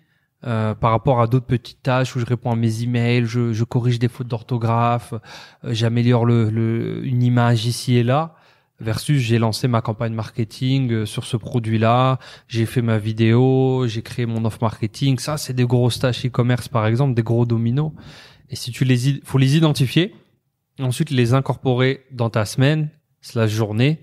euh, 0.47 0.75
par 0.75 0.93
rapport 0.93 1.21
à 1.21 1.27
d'autres 1.27 1.47
petites 1.47 1.83
tâches 1.83 2.15
où 2.15 2.21
je 2.21 2.25
réponds 2.25 2.53
à 2.53 2.57
mes 2.57 2.83
emails, 2.83 3.27
je, 3.27 3.53
je 3.53 3.65
corrige 3.65 3.99
des 3.99 4.09
fautes 4.09 4.29
d'orthographe, 4.29 5.15
euh, 5.65 5.75
j'améliore 5.75 6.25
le, 6.25 6.49
le, 6.49 7.05
une 7.05 7.23
image 7.23 7.67
ici 7.67 7.97
et 7.97 8.05
là. 8.05 8.35
Versus, 8.81 9.19
j'ai 9.21 9.39
lancé 9.39 9.67
ma 9.67 9.81
campagne 9.81 10.15
marketing 10.15 10.93
euh, 10.93 11.05
sur 11.07 11.25
ce 11.25 11.37
produit-là, 11.37 12.21
j'ai 12.47 12.65
fait 12.65 12.81
ma 12.81 12.97
vidéo, 12.99 13.87
j'ai 13.89 14.03
créé 14.03 14.25
mon 14.25 14.45
offre 14.45 14.59
marketing. 14.63 15.19
Ça, 15.19 15.37
c'est 15.37 15.53
des 15.53 15.65
grosses 15.65 15.99
tâches 15.99 16.25
e-commerce, 16.25 16.69
par 16.69 16.87
exemple, 16.87 17.15
des 17.15 17.25
gros 17.25 17.45
dominos. 17.45 17.91
Et 18.51 18.55
si 18.57 18.71
tu 18.71 18.85
les, 18.85 19.21
faut 19.25 19.39
les 19.39 19.57
identifier, 19.57 20.15
ensuite 20.79 21.11
les 21.11 21.35
incorporer 21.35 22.05
dans 22.13 22.31
ta 22.31 22.45
semaine, 22.45 22.91
slash 23.21 23.51
journée, 23.51 24.01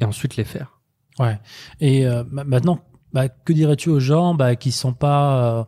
et 0.00 0.04
ensuite 0.04 0.36
les 0.36 0.44
faire. 0.44 0.80
Ouais. 1.18 1.40
Et 1.80 2.06
euh, 2.06 2.22
ma- 2.30 2.44
maintenant, 2.44 2.84
bah, 3.14 3.30
que 3.30 3.54
dirais-tu 3.54 3.88
aux 3.88 3.98
gens 4.00 4.34
bah, 4.34 4.56
qui 4.56 4.72
sont 4.72 4.92
pas, 4.92 5.60
euh, 5.60 5.64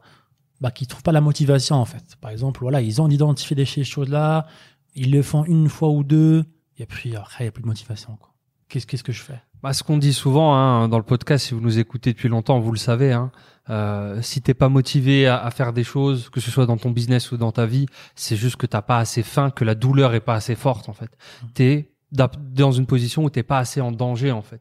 bah, 0.61 0.71
qui 0.71 0.87
trouvent 0.87 1.03
pas 1.03 1.13
la 1.13 1.23
motivation 1.23 1.77
en 1.77 1.87
fait? 1.87 2.17
Par 2.21 2.31
exemple, 2.31 2.61
voilà, 2.61 2.83
ils 2.83 3.01
ont 3.01 3.09
identifié 3.09 3.57
des 3.57 3.65
ces 3.65 3.85
choses-là, 3.85 4.47
ils 4.95 5.11
le 5.11 5.23
font 5.23 5.45
une 5.47 5.71
fois 5.71 5.89
ou 5.89 6.05
deux, 6.05 6.45
et 6.77 6.85
puis 6.85 7.17
après 7.17 7.45
il 7.45 7.47
y 7.47 7.49
a 7.49 7.53
plus 7.53 7.63
de 7.63 7.69
motivation. 7.69 8.17
quoi. 8.17 8.34
Qu'est-ce 8.75 8.87
qu'est-ce 8.88 9.04
que 9.04 9.12
je 9.12 9.23
fais? 9.23 9.40
Bah, 9.62 9.73
ce 9.73 9.85
qu'on 9.85 9.99
dit 9.99 10.12
souvent 10.12 10.52
hein, 10.57 10.88
dans 10.88 10.97
le 10.99 11.04
podcast, 11.04 11.47
si 11.47 11.54
vous 11.54 11.61
nous 11.61 11.78
écoutez 11.78 12.12
depuis 12.12 12.28
longtemps, 12.28 12.59
vous 12.59 12.73
le 12.73 12.76
savez. 12.76 13.12
Hein, 13.12 13.31
euh, 13.71 14.21
si 14.21 14.43
t'es 14.43 14.52
pas 14.52 14.69
motivé 14.69 15.28
à, 15.28 15.38
à 15.38 15.52
faire 15.52 15.73
des 15.73 15.85
choses, 15.85 16.28
que 16.28 16.40
ce 16.40 16.50
soit 16.50 16.66
dans 16.66 16.76
ton 16.76 16.90
business 16.90 17.31
ou 17.31 17.37
dans 17.37 17.52
ta 17.52 17.66
vie, 17.66 17.87
c'est 18.16 18.35
juste 18.35 18.57
que 18.57 18.66
t'as 18.66 18.83
pas 18.83 18.99
assez 18.99 19.23
faim, 19.23 19.50
que 19.50 19.64
la 19.64 19.76
douleur 19.76 20.12
est 20.14 20.21
pas 20.21 20.35
assez 20.35 20.57
forte 20.57 20.88
en 20.88 20.93
fait. 20.93 21.16
T'es 21.54 21.93
d'ap- 22.11 22.37
dans 22.52 22.73
une 22.73 22.87
position 22.87 23.23
où 23.23 23.31
t'es 23.31 23.45
pas 23.45 23.59
assez 23.59 23.81
en 23.81 23.93
danger 23.93 24.33
en 24.33 24.43
fait. 24.43 24.61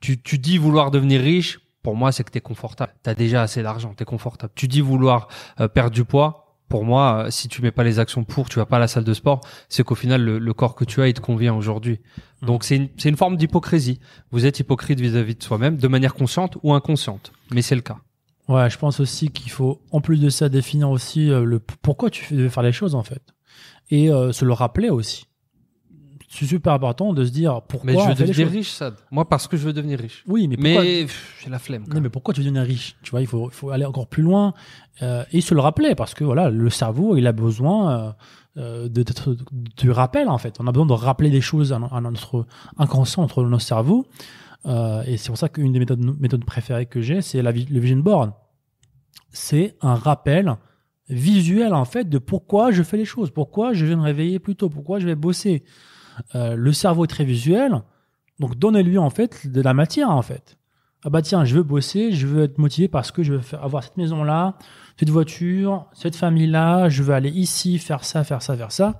Tu, 0.00 0.20
tu 0.20 0.38
dis 0.38 0.58
vouloir 0.58 0.90
devenir 0.90 1.20
riche, 1.20 1.60
pour 1.84 1.94
moi 1.94 2.10
c'est 2.10 2.24
que 2.24 2.30
t'es 2.32 2.40
confortable. 2.40 2.94
T'as 3.04 3.14
déjà 3.14 3.42
assez 3.42 3.62
d'argent, 3.62 3.94
t'es 3.94 4.04
confortable. 4.04 4.52
Tu 4.56 4.66
dis 4.66 4.80
vouloir 4.80 5.28
euh, 5.60 5.68
perdre 5.68 5.92
du 5.92 6.04
poids. 6.04 6.45
Pour 6.68 6.84
moi, 6.84 7.26
euh, 7.26 7.30
si 7.30 7.48
tu 7.48 7.62
mets 7.62 7.70
pas 7.70 7.84
les 7.84 7.98
actions 7.98 8.24
pour, 8.24 8.48
tu 8.48 8.58
vas 8.58 8.66
pas 8.66 8.76
à 8.76 8.80
la 8.80 8.88
salle 8.88 9.04
de 9.04 9.14
sport, 9.14 9.40
c'est 9.68 9.84
qu'au 9.84 9.94
final 9.94 10.22
le, 10.22 10.38
le 10.38 10.52
corps 10.54 10.74
que 10.74 10.84
tu 10.84 11.00
as 11.00 11.08
il 11.08 11.14
te 11.14 11.20
convient 11.20 11.54
aujourd'hui. 11.54 12.00
Donc 12.42 12.64
c'est 12.64 12.76
une, 12.76 12.88
c'est 12.96 13.08
une 13.08 13.16
forme 13.16 13.36
d'hypocrisie. 13.36 14.00
Vous 14.32 14.46
êtes 14.46 14.58
hypocrite 14.58 15.00
vis-à-vis 15.00 15.36
de 15.36 15.42
soi-même, 15.42 15.76
de 15.76 15.88
manière 15.88 16.14
consciente 16.14 16.58
ou 16.62 16.72
inconsciente, 16.74 17.32
mais 17.52 17.62
c'est 17.62 17.76
le 17.76 17.82
cas. 17.82 17.98
Ouais, 18.48 18.70
je 18.70 18.78
pense 18.78 19.00
aussi 19.00 19.30
qu'il 19.30 19.50
faut, 19.50 19.80
en 19.90 20.00
plus 20.00 20.20
de 20.20 20.28
ça, 20.28 20.48
définir 20.48 20.90
aussi 20.90 21.30
euh, 21.30 21.44
le 21.44 21.58
pourquoi 21.58 22.10
tu 22.10 22.34
veux 22.34 22.48
faire 22.48 22.62
les 22.62 22.72
choses 22.72 22.94
en 22.94 23.02
fait, 23.02 23.22
et 23.90 24.10
euh, 24.10 24.32
se 24.32 24.44
le 24.44 24.52
rappeler 24.52 24.88
aussi. 24.88 25.26
C'est 26.28 26.46
super 26.46 26.72
important 26.72 27.12
de 27.12 27.24
se 27.24 27.30
dire 27.30 27.62
pourquoi 27.62 27.92
Mais 27.92 27.98
je 27.98 28.08
veux 28.08 28.14
devenir 28.26 28.48
riche, 28.48 28.70
Sad. 28.70 28.94
Moi, 29.10 29.28
parce 29.28 29.46
que 29.48 29.56
je 29.56 29.64
veux 29.64 29.72
devenir 29.72 29.98
riche. 29.98 30.24
Oui, 30.26 30.48
mais 30.48 30.56
pourquoi 30.56 30.82
Mais 30.82 31.06
j'ai 31.42 31.50
la 31.50 31.58
flemme. 31.58 31.84
quand 31.86 31.94
Non, 31.94 32.00
mais 32.00 32.08
pourquoi 32.08 32.34
tu 32.34 32.40
veux 32.40 32.44
devenir 32.46 32.62
riche? 32.66 32.96
Tu 33.02 33.10
vois, 33.10 33.20
il 33.20 33.26
faut, 33.26 33.48
il 33.48 33.54
faut 33.54 33.70
aller 33.70 33.84
encore 33.84 34.08
plus 34.08 34.22
loin 34.22 34.52
euh, 35.02 35.24
et 35.32 35.40
se 35.40 35.54
le 35.54 35.60
rappeler 35.60 35.94
parce 35.94 36.14
que 36.14 36.24
voilà, 36.24 36.50
le 36.50 36.70
cerveau, 36.70 37.16
il 37.16 37.26
a 37.26 37.32
besoin 37.32 37.90
euh, 37.90 38.12
euh, 38.56 38.88
de, 38.88 39.04
du 39.76 39.90
rappel 39.90 40.28
en 40.28 40.38
fait. 40.38 40.56
On 40.60 40.66
a 40.66 40.72
besoin 40.72 40.86
de 40.86 40.92
rappeler 40.92 41.30
des 41.30 41.40
choses 41.40 41.72
à, 41.72 41.76
à 41.76 42.00
notre 42.00 42.46
inconscient, 42.78 43.22
entre 43.22 43.44
nos 43.44 43.58
cerveaux. 43.58 44.06
Euh, 44.66 45.02
et 45.06 45.16
c'est 45.16 45.28
pour 45.28 45.38
ça 45.38 45.48
qu'une 45.48 45.72
des 45.72 45.78
méthodes, 45.78 46.20
méthodes 46.20 46.44
préférées 46.44 46.86
que 46.86 47.00
j'ai, 47.00 47.22
c'est 47.22 47.40
le 47.40 47.50
vision 47.52 47.98
board. 47.98 48.32
C'est 49.30 49.76
un 49.80 49.94
rappel 49.94 50.56
visuel 51.08 51.72
en 51.72 51.84
fait 51.84 52.08
de 52.08 52.18
pourquoi 52.18 52.72
je 52.72 52.82
fais 52.82 52.96
les 52.96 53.04
choses, 53.04 53.30
pourquoi 53.30 53.74
je 53.74 53.86
vais 53.86 53.94
me 53.94 54.02
réveiller 54.02 54.38
plus 54.40 54.56
tôt, 54.56 54.68
pourquoi 54.68 54.98
je 54.98 55.06
vais 55.06 55.14
bosser. 55.14 55.62
Euh, 56.34 56.54
le 56.56 56.72
cerveau 56.72 57.04
est 57.04 57.08
très 57.08 57.24
visuel, 57.24 57.82
donc 58.38 58.56
donnez-lui 58.58 58.98
en 58.98 59.10
fait 59.10 59.46
de 59.50 59.60
la 59.60 59.74
matière 59.74 60.10
en 60.10 60.22
fait 60.22 60.56
ah 61.04 61.10
bah 61.10 61.22
tiens, 61.22 61.44
je 61.44 61.54
veux 61.54 61.62
bosser, 61.62 62.10
je 62.12 62.26
veux 62.26 62.42
être 62.44 62.58
motivé 62.58 62.88
parce 62.88 63.12
que 63.12 63.22
je 63.22 63.34
veux 63.34 63.40
faire, 63.40 63.62
avoir 63.62 63.84
cette 63.84 63.96
maison-là, 63.96 64.56
cette 64.98 65.10
voiture, 65.10 65.86
cette 65.92 66.16
famille-là, 66.16 66.88
je 66.88 67.04
veux 67.04 67.14
aller 67.14 67.30
ici, 67.30 67.78
faire 67.78 68.02
ça, 68.02 68.24
faire 68.24 68.42
ça, 68.42 68.56
faire 68.56 68.72
ça. 68.72 68.98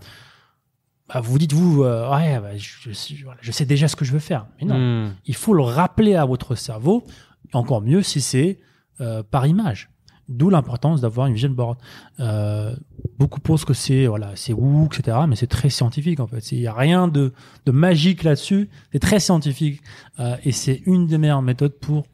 Bah 1.08 1.20
vous 1.20 1.36
dites 1.38 1.52
vous, 1.52 1.82
euh, 1.82 2.08
ouais, 2.14 2.38
bah, 2.38 2.56
je, 2.56 2.68
je 2.80 2.92
sais- 2.92 3.14
voilà, 3.24 3.40
je 3.42 3.50
sais 3.50 3.64
déjà 3.64 3.88
ce 3.88 3.96
que 3.96 4.04
je 4.04 4.12
veux 4.12 4.20
faire. 4.20 4.46
Mais 4.60 4.66
non, 4.68 4.76
Hmm. 5.08 5.14
il 5.24 5.34
faut 5.34 5.52
le 5.54 5.62
rappeler 5.62 6.14
à 6.14 6.24
votre 6.24 6.54
cerveau. 6.54 7.04
Encore 7.52 7.80
mieux 7.80 8.02
si 8.02 8.20
c'est 8.20 8.60
euh, 9.00 9.22
par 9.24 9.46
image. 9.46 9.90
D'où 10.28 10.50
l'importance 10.50 11.00
d'avoir 11.00 11.28
une 11.28 11.34
vision 11.34 11.50
board. 11.50 11.78
Euh, 12.18 12.74
beaucoup 13.16 13.40
pensent 13.40 13.64
que 13.64 13.74
c'est 13.74 14.06
voilà, 14.06 14.32
c'est 14.34 14.52
woo, 14.52 14.86
etc. 14.86 15.18
Mais 15.28 15.36
c'est 15.36 15.46
très 15.46 15.70
scientifique 15.70 16.18
en 16.18 16.26
fait. 16.26 16.50
Il 16.52 16.60
y 16.60 16.66
a 16.66 16.74
rien 16.74 17.06
de, 17.06 17.32
de 17.64 17.72
magique 17.72 18.24
là-dessus. 18.24 18.68
C'est 18.92 18.98
très 18.98 19.20
scientifique 19.20 19.82
Euh, 20.18 20.36
et 20.44 20.52
c'est 20.52 20.82
une 20.86 21.06
des 21.06 21.18
meilleures 21.18 21.42
méthodes 21.42 21.78
pour 21.78 22.06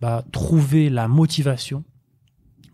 bah, 0.00 0.24
trouver 0.32 0.88
la 0.88 1.08
motivation 1.08 1.84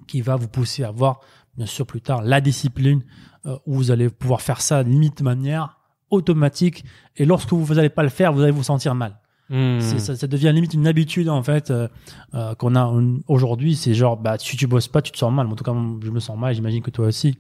qui 0.07 0.21
va 0.21 0.37
vous 0.37 0.49
pousser 0.49 0.85
à 0.85 0.89
avoir 0.89 1.21
bien 1.57 1.67
sûr 1.67 1.87
plus 1.87 2.01
tard 2.01 2.23
la 2.23 2.41
discipline 2.41 3.03
euh, 3.47 3.59
où 3.67 3.75
vous 3.75 3.91
allez 3.91 4.09
pouvoir 4.09 4.43
faire 4.43 4.61
ça 4.61 4.83
limite 4.83 5.19
de 5.19 5.25
manière 5.25 5.81
automatique. 6.11 6.85
Et 7.17 7.25
lorsque 7.25 7.53
vous 7.53 7.75
n'allez 7.75 7.91
pas 7.91 8.03
le 8.03 8.09
faire, 8.09 8.33
vous 8.33 8.43
allez 8.43 8.53
vous 8.53 8.63
sentir 8.63 8.95
mal. 8.95 9.19
Hmm. 9.49 9.81
Ça, 9.81 10.17
ça 10.17 10.27
devient 10.27 10.51
limite 10.53 10.75
une 10.75 10.87
habitude 10.89 11.29
en 11.29 11.43
fait 11.43 11.71
euh, 11.71 11.87
euh, 12.35 12.55
qu'on 12.57 12.75
a 12.75 12.93
aujourd'hui. 13.29 13.77
C'est 13.77 13.95
genre 13.95 14.17
bah 14.17 14.37
si 14.39 14.57
tu 14.57 14.67
bosses 14.67 14.89
pas, 14.89 15.03
tu 15.03 15.13
te 15.13 15.19
sens 15.19 15.33
mal. 15.33 15.47
En 15.47 15.55
tout 15.55 15.63
cas, 15.65 15.73
je 16.03 16.11
me 16.11 16.19
sens 16.21 16.37
mal. 16.37 16.55
J'imagine 16.55 16.83
que 16.83 16.91
toi 16.91 17.07
aussi. 17.07 17.39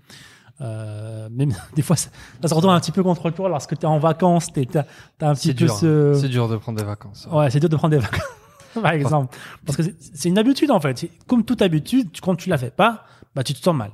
Euh, 0.60 1.28
même 1.30 1.52
des 1.74 1.82
fois, 1.82 1.96
ça, 1.96 2.10
ça 2.40 2.48
se 2.48 2.54
retourne 2.54 2.74
un 2.74 2.80
petit 2.80 2.92
peu 2.92 3.02
contre 3.02 3.30
toi 3.30 3.48
lorsque 3.48 3.76
tu 3.76 3.82
es 3.82 3.86
en 3.88 3.98
vacances. 3.98 4.52
T'es, 4.52 4.66
t'as, 4.66 4.84
un 5.20 5.34
petit 5.34 5.48
C'est 5.48 5.54
peu 5.54 5.66
dur. 5.66 5.74
ce. 5.74 6.14
C'est 6.14 6.28
dur 6.28 6.48
de 6.48 6.56
prendre 6.56 6.78
des 6.78 6.84
vacances. 6.84 7.28
Ouais, 7.30 7.50
c'est 7.50 7.60
dur 7.60 7.68
de 7.68 7.76
prendre 7.76 7.92
des 7.92 8.00
vacances, 8.00 8.22
par 8.80 8.92
exemple. 8.92 9.36
Parce 9.64 9.76
que 9.76 9.82
c'est, 9.98 10.28
une 10.28 10.38
habitude 10.38 10.70
en 10.70 10.80
fait. 10.80 11.10
Comme 11.26 11.44
toute 11.44 11.60
habitude, 11.60 12.12
tu- 12.12 12.20
quand 12.22 12.36
tu 12.36 12.48
la 12.48 12.56
fais 12.58 12.70
pas, 12.70 13.04
bah 13.34 13.42
tu 13.42 13.52
te 13.52 13.58
sens 13.58 13.74
mal. 13.74 13.90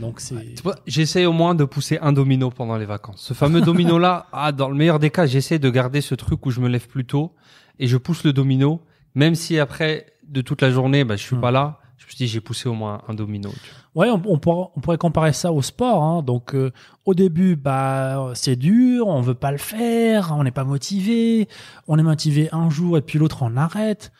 Donc 0.00 0.20
c'est. 0.20 0.60
Pour- 0.62 0.74
J'essaie 0.86 1.26
au 1.26 1.32
moins 1.32 1.54
de 1.54 1.64
pousser 1.64 1.98
un 2.00 2.12
domino 2.12 2.50
pendant 2.50 2.76
les 2.76 2.86
vacances. 2.86 3.20
Ce 3.20 3.34
fameux 3.34 3.60
domino-là, 3.70 4.26
ah, 4.32 4.52
dans 4.52 4.68
le 4.68 4.74
meilleur 4.74 4.98
des 4.98 5.10
cas, 5.10 5.26
j'essaie 5.26 5.58
de 5.58 5.70
garder 5.70 6.00
ce 6.00 6.14
truc 6.14 6.44
où 6.46 6.50
je 6.50 6.60
me 6.60 6.68
lève 6.68 6.88
plus 6.88 7.04
tôt 7.04 7.32
et 7.78 7.86
je 7.86 7.96
pousse 7.96 8.24
le 8.24 8.32
domino, 8.32 8.80
même 9.14 9.34
si 9.34 9.58
après, 9.58 10.06
de 10.28 10.40
toute 10.40 10.62
la 10.62 10.70
journée, 10.70 11.04
bah, 11.04 11.16
je 11.16 11.22
suis 11.22 11.36
Hmm. 11.36 11.40
pas 11.40 11.50
là. 11.50 11.78
Je 11.98 12.06
me 12.06 12.08
suis 12.10 12.16
dit, 12.16 12.26
j'ai 12.26 12.40
poussé 12.40 12.68
au 12.68 12.74
moins 12.74 13.00
un 13.06 13.14
domino. 13.14 13.50
Ouais, 13.94 14.10
on, 14.10 14.20
on 14.26 14.36
pourra- 14.38 14.70
on 14.74 14.80
pourrait 14.80 14.98
comparer 14.98 15.32
ça 15.32 15.52
au 15.52 15.62
sport. 15.62 16.02
Hein. 16.02 16.22
Donc, 16.22 16.52
euh, 16.54 16.72
au 17.04 17.14
début, 17.14 17.54
bah, 17.54 18.32
c'est 18.34 18.56
dur, 18.56 19.06
on 19.06 19.20
veut 19.20 19.34
pas 19.34 19.52
le 19.52 19.58
faire, 19.58 20.34
on 20.36 20.42
n'est 20.42 20.50
pas 20.50 20.64
motivé, 20.64 21.46
on 21.86 21.98
est 21.98 22.02
motivé 22.02 22.48
un 22.50 22.70
jour 22.70 22.98
et 22.98 23.02
puis 23.02 23.20
l'autre 23.20 23.42
on 23.42 23.56
arrête. 23.56 24.10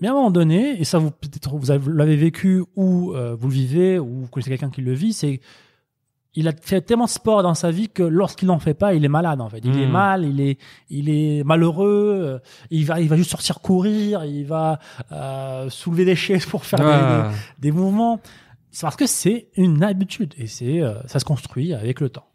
Mais 0.00 0.08
à 0.08 0.10
un 0.10 0.14
moment 0.14 0.30
donné, 0.30 0.80
et 0.80 0.84
ça 0.84 0.98
vous 0.98 1.10
peut-être 1.10 1.56
vous 1.56 1.70
avez- 1.70 1.90
l'avez 1.92 2.16
vécu 2.16 2.62
ou 2.76 3.12
euh, 3.14 3.34
vous 3.38 3.48
le 3.48 3.54
vivez 3.54 3.98
ou 3.98 4.22
vous 4.22 4.26
connaissez 4.28 4.50
quelqu'un 4.50 4.70
qui 4.70 4.80
le 4.82 4.92
vit, 4.92 5.12
c'est 5.12 5.40
il 6.36 6.48
a 6.48 6.52
fait 6.60 6.80
tellement 6.80 7.04
de 7.04 7.10
sport 7.10 7.44
dans 7.44 7.54
sa 7.54 7.70
vie 7.70 7.88
que 7.88 8.02
lorsqu'il 8.02 8.48
n'en 8.48 8.58
fait 8.58 8.74
pas, 8.74 8.92
il 8.94 9.04
est 9.04 9.08
malade 9.08 9.40
en 9.40 9.48
fait. 9.48 9.60
Il 9.62 9.78
est 9.78 9.86
Mm. 9.86 9.90
mal, 9.92 10.24
il 10.24 10.40
est, 10.40 10.58
il 10.90 11.08
est 11.08 11.44
malheureux. 11.44 12.18
euh, 12.24 12.38
Il 12.70 12.84
va, 12.86 13.00
il 13.00 13.08
va 13.08 13.16
juste 13.16 13.30
sortir 13.30 13.60
courir, 13.60 14.24
il 14.24 14.44
va 14.44 14.80
euh, 15.12 15.70
soulever 15.70 16.04
des 16.04 16.16
chaises 16.16 16.44
pour 16.44 16.64
faire 16.64 16.80
des- 16.80 16.84
des, 16.86 16.90
Ah. 16.90 17.30
des 17.60 17.70
mouvements. 17.70 18.20
C'est 18.72 18.82
parce 18.84 18.96
que 18.96 19.06
c'est 19.06 19.46
une 19.56 19.84
habitude 19.84 20.34
et 20.36 20.48
c'est 20.48 20.80
euh, 20.82 20.94
ça 21.06 21.20
se 21.20 21.24
construit 21.24 21.72
avec 21.72 22.00
le 22.00 22.08
temps. 22.08 22.26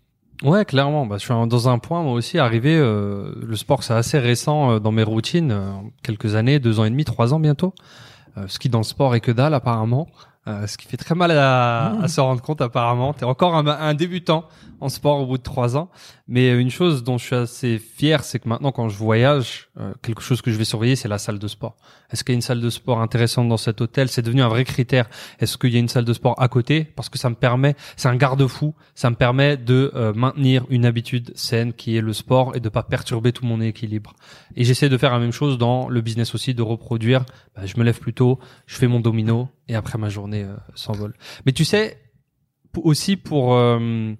Ouais, 0.43 0.63
clairement. 0.63 1.05
Bah, 1.05 1.17
je 1.17 1.23
suis 1.25 1.33
dans 1.33 1.69
un 1.69 1.79
point, 1.79 2.01
moi 2.01 2.13
aussi, 2.13 2.39
arrivé. 2.39 2.77
euh, 2.77 3.33
le 3.41 3.55
sport, 3.55 3.83
c'est 3.83 3.93
assez 3.93 4.19
récent 4.19 4.71
euh, 4.71 4.79
dans 4.79 4.91
mes 4.91 5.03
routines. 5.03 5.51
euh, 5.51 5.71
quelques 6.01 6.35
années, 6.35 6.59
deux 6.59 6.79
ans 6.79 6.85
et 6.85 6.89
demi, 6.89 7.03
trois 7.05 7.33
ans 7.33 7.39
bientôt. 7.39 7.73
Ce 8.47 8.57
qui 8.57 8.69
dans 8.69 8.77
le 8.79 8.83
sport 8.85 9.15
est 9.15 9.19
que 9.19 9.33
dalle, 9.33 9.53
apparemment. 9.53 10.07
Euh, 10.47 10.67
ce 10.67 10.77
qui 10.77 10.87
fait 10.87 10.97
très 10.97 11.15
mal 11.15 11.31
à, 11.31 11.93
Mmh. 11.93 12.03
à 12.03 12.07
se 12.07 12.21
rendre 12.21 12.41
compte, 12.41 12.61
apparemment. 12.61 13.13
T'es 13.13 13.25
encore 13.25 13.55
un, 13.55 13.67
un 13.67 13.93
débutant 13.93 14.45
en 14.81 14.89
sport 14.89 15.19
au 15.21 15.25
bout 15.25 15.37
de 15.37 15.43
trois 15.43 15.75
ans. 15.77 15.89
Mais 16.27 16.49
euh, 16.49 16.59
une 16.59 16.69
chose 16.69 17.03
dont 17.03 17.17
je 17.17 17.25
suis 17.25 17.35
assez 17.35 17.79
fier, 17.79 18.23
c'est 18.23 18.39
que 18.39 18.47
maintenant, 18.47 18.71
quand 18.71 18.87
je 18.89 18.97
voyage, 18.97 19.69
euh, 19.79 19.93
quelque 20.01 20.21
chose 20.21 20.41
que 20.41 20.51
je 20.51 20.57
vais 20.57 20.63
surveiller, 20.63 20.95
c'est 20.95 21.07
la 21.07 21.17
salle 21.17 21.39
de 21.39 21.47
sport. 21.47 21.75
Est-ce 22.11 22.23
qu'il 22.23 22.33
y 22.33 22.35
a 22.35 22.37
une 22.37 22.41
salle 22.41 22.61
de 22.61 22.69
sport 22.69 23.01
intéressante 23.01 23.49
dans 23.49 23.57
cet 23.57 23.81
hôtel? 23.81 24.07
C'est 24.07 24.21
devenu 24.21 24.41
un 24.41 24.47
vrai 24.47 24.63
critère. 24.63 25.09
Est-ce 25.39 25.57
qu'il 25.57 25.73
y 25.73 25.75
a 25.75 25.79
une 25.79 25.89
salle 25.89 26.05
de 26.05 26.13
sport 26.13 26.41
à 26.41 26.47
côté? 26.47 26.83
Parce 26.95 27.09
que 27.09 27.17
ça 27.17 27.29
me 27.29 27.35
permet, 27.35 27.75
c'est 27.97 28.07
un 28.07 28.15
garde-fou, 28.15 28.73
ça 28.95 29.09
me 29.09 29.15
permet 29.15 29.57
de 29.57 29.91
euh, 29.95 30.13
maintenir 30.13 30.65
une 30.69 30.85
habitude 30.85 31.31
saine 31.35 31.73
qui 31.73 31.97
est 31.97 32.01
le 32.01 32.13
sport 32.13 32.55
et 32.55 32.59
de 32.59 32.69
pas 32.69 32.83
perturber 32.83 33.33
tout 33.33 33.45
mon 33.45 33.59
équilibre. 33.61 34.13
Et 34.55 34.63
j'essaie 34.63 34.89
de 34.89 34.97
faire 34.97 35.11
la 35.11 35.19
même 35.19 35.33
chose 35.33 35.57
dans 35.57 35.89
le 35.89 36.01
business 36.01 36.33
aussi, 36.33 36.53
de 36.53 36.61
reproduire. 36.61 37.25
Bah, 37.55 37.65
je 37.65 37.77
me 37.77 37.83
lève 37.83 37.99
plus 37.99 38.13
tôt, 38.13 38.39
je 38.65 38.75
fais 38.77 38.87
mon 38.87 38.99
domino 38.99 39.49
et 39.67 39.75
après 39.75 39.97
ma 39.97 40.09
journée 40.09 40.28
euh, 40.33 40.55
s'envole. 40.75 41.13
Mais 41.45 41.51
tu 41.51 41.65
sais, 41.65 41.97
aussi 42.83 43.17
pour 43.17 43.55
euh, 43.55 44.13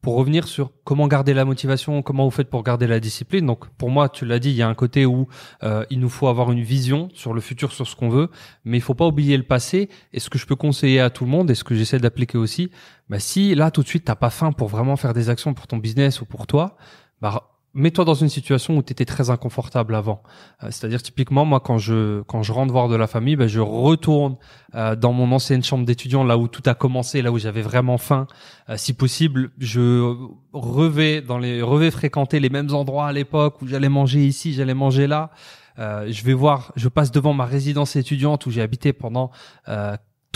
pour 0.00 0.14
revenir 0.14 0.46
sur 0.46 0.70
comment 0.84 1.08
garder 1.08 1.34
la 1.34 1.44
motivation, 1.44 2.02
comment 2.02 2.24
vous 2.24 2.30
faites 2.30 2.48
pour 2.48 2.62
garder 2.62 2.86
la 2.86 3.00
discipline. 3.00 3.44
Donc 3.46 3.68
pour 3.70 3.90
moi, 3.90 4.08
tu 4.08 4.24
l'as 4.24 4.38
dit, 4.38 4.50
il 4.50 4.56
y 4.56 4.62
a 4.62 4.68
un 4.68 4.74
côté 4.74 5.06
où 5.06 5.28
euh, 5.62 5.84
il 5.90 5.98
nous 5.98 6.08
faut 6.08 6.28
avoir 6.28 6.52
une 6.52 6.62
vision 6.62 7.08
sur 7.14 7.34
le 7.34 7.40
futur, 7.40 7.72
sur 7.72 7.86
ce 7.86 7.96
qu'on 7.96 8.08
veut, 8.08 8.30
mais 8.64 8.78
il 8.78 8.80
faut 8.80 8.94
pas 8.94 9.06
oublier 9.06 9.36
le 9.36 9.42
passé. 9.42 9.88
Et 10.12 10.20
ce 10.20 10.30
que 10.30 10.38
je 10.38 10.46
peux 10.46 10.56
conseiller 10.56 11.00
à 11.00 11.10
tout 11.10 11.24
le 11.24 11.30
monde, 11.30 11.50
et 11.50 11.54
ce 11.54 11.64
que 11.64 11.74
j'essaie 11.74 11.98
d'appliquer 11.98 12.38
aussi, 12.38 12.70
bah 13.08 13.18
si 13.18 13.54
là 13.54 13.70
tout 13.70 13.82
de 13.82 13.88
suite 13.88 14.04
t'as 14.04 14.14
pas 14.14 14.30
faim 14.30 14.52
pour 14.52 14.68
vraiment 14.68 14.96
faire 14.96 15.14
des 15.14 15.30
actions 15.30 15.52
pour 15.54 15.66
ton 15.66 15.78
business 15.78 16.20
ou 16.20 16.26
pour 16.26 16.46
toi, 16.46 16.76
bah 17.20 17.57
mets-toi 17.74 18.04
dans 18.04 18.14
une 18.14 18.28
situation 18.28 18.76
où 18.76 18.82
tu 18.82 18.92
étais 18.92 19.04
très 19.04 19.30
inconfortable 19.30 19.94
avant. 19.94 20.22
Euh, 20.62 20.68
C'est-à-dire 20.70 21.02
typiquement 21.02 21.44
moi 21.44 21.60
quand 21.60 21.78
je 21.78 22.22
quand 22.22 22.42
je 22.42 22.52
rentre 22.52 22.72
voir 22.72 22.88
de 22.88 22.96
la 22.96 23.06
famille, 23.06 23.36
bah, 23.36 23.46
je 23.46 23.60
retourne 23.60 24.36
euh, 24.74 24.96
dans 24.96 25.12
mon 25.12 25.30
ancienne 25.32 25.62
chambre 25.62 25.84
d'étudiant 25.84 26.24
là 26.24 26.38
où 26.38 26.48
tout 26.48 26.62
a 26.66 26.74
commencé, 26.74 27.22
là 27.22 27.30
où 27.30 27.38
j'avais 27.38 27.62
vraiment 27.62 27.98
faim. 27.98 28.26
Euh, 28.68 28.76
si 28.76 28.92
possible, 28.92 29.50
je 29.58 30.14
revais 30.52 31.20
dans 31.20 31.38
les 31.38 31.62
revais 31.62 31.90
fréquenter 31.90 32.40
les 32.40 32.50
mêmes 32.50 32.74
endroits 32.74 33.06
à 33.06 33.12
l'époque 33.12 33.62
où 33.62 33.66
j'allais 33.66 33.88
manger 33.88 34.26
ici, 34.26 34.52
j'allais 34.52 34.74
manger 34.74 35.06
là. 35.06 35.30
Euh, 35.78 36.10
je 36.10 36.24
vais 36.24 36.32
voir, 36.34 36.72
je 36.74 36.88
passe 36.88 37.12
devant 37.12 37.32
ma 37.34 37.44
résidence 37.44 37.94
étudiante 37.94 38.46
où 38.46 38.50
j'ai 38.50 38.62
habité 38.62 38.92
pendant 38.92 39.30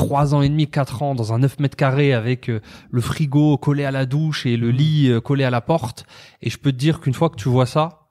euh, 0.01 0.05
trois 0.05 0.35
ans 0.35 0.43
et 0.43 0.49
demi, 0.49 0.69
quatre 0.69 1.03
ans 1.03 1.15
dans 1.15 1.33
un 1.33 1.39
9 1.39 1.61
mètres 1.61 1.77
carrés 1.77 2.13
avec 2.13 2.49
euh, 2.49 2.61
le 2.91 3.01
frigo 3.01 3.57
collé 3.59 3.85
à 3.85 3.91
la 3.91 4.07
douche 4.07 4.47
et 4.47 4.57
le 4.57 4.71
lit 4.71 5.09
euh, 5.09 5.21
collé 5.21 5.45
à 5.45 5.51
la 5.51 5.61
porte. 5.61 6.07
Et 6.41 6.51
je 6.51 6.59
peux 6.59 6.73
te 6.73 6.77
dire 6.79 7.01
qu'une 7.01 7.15
fois 7.15 7.31
que 7.31 7.37
tu 7.37 7.49
vois 7.49 7.67
ça, 7.67 8.09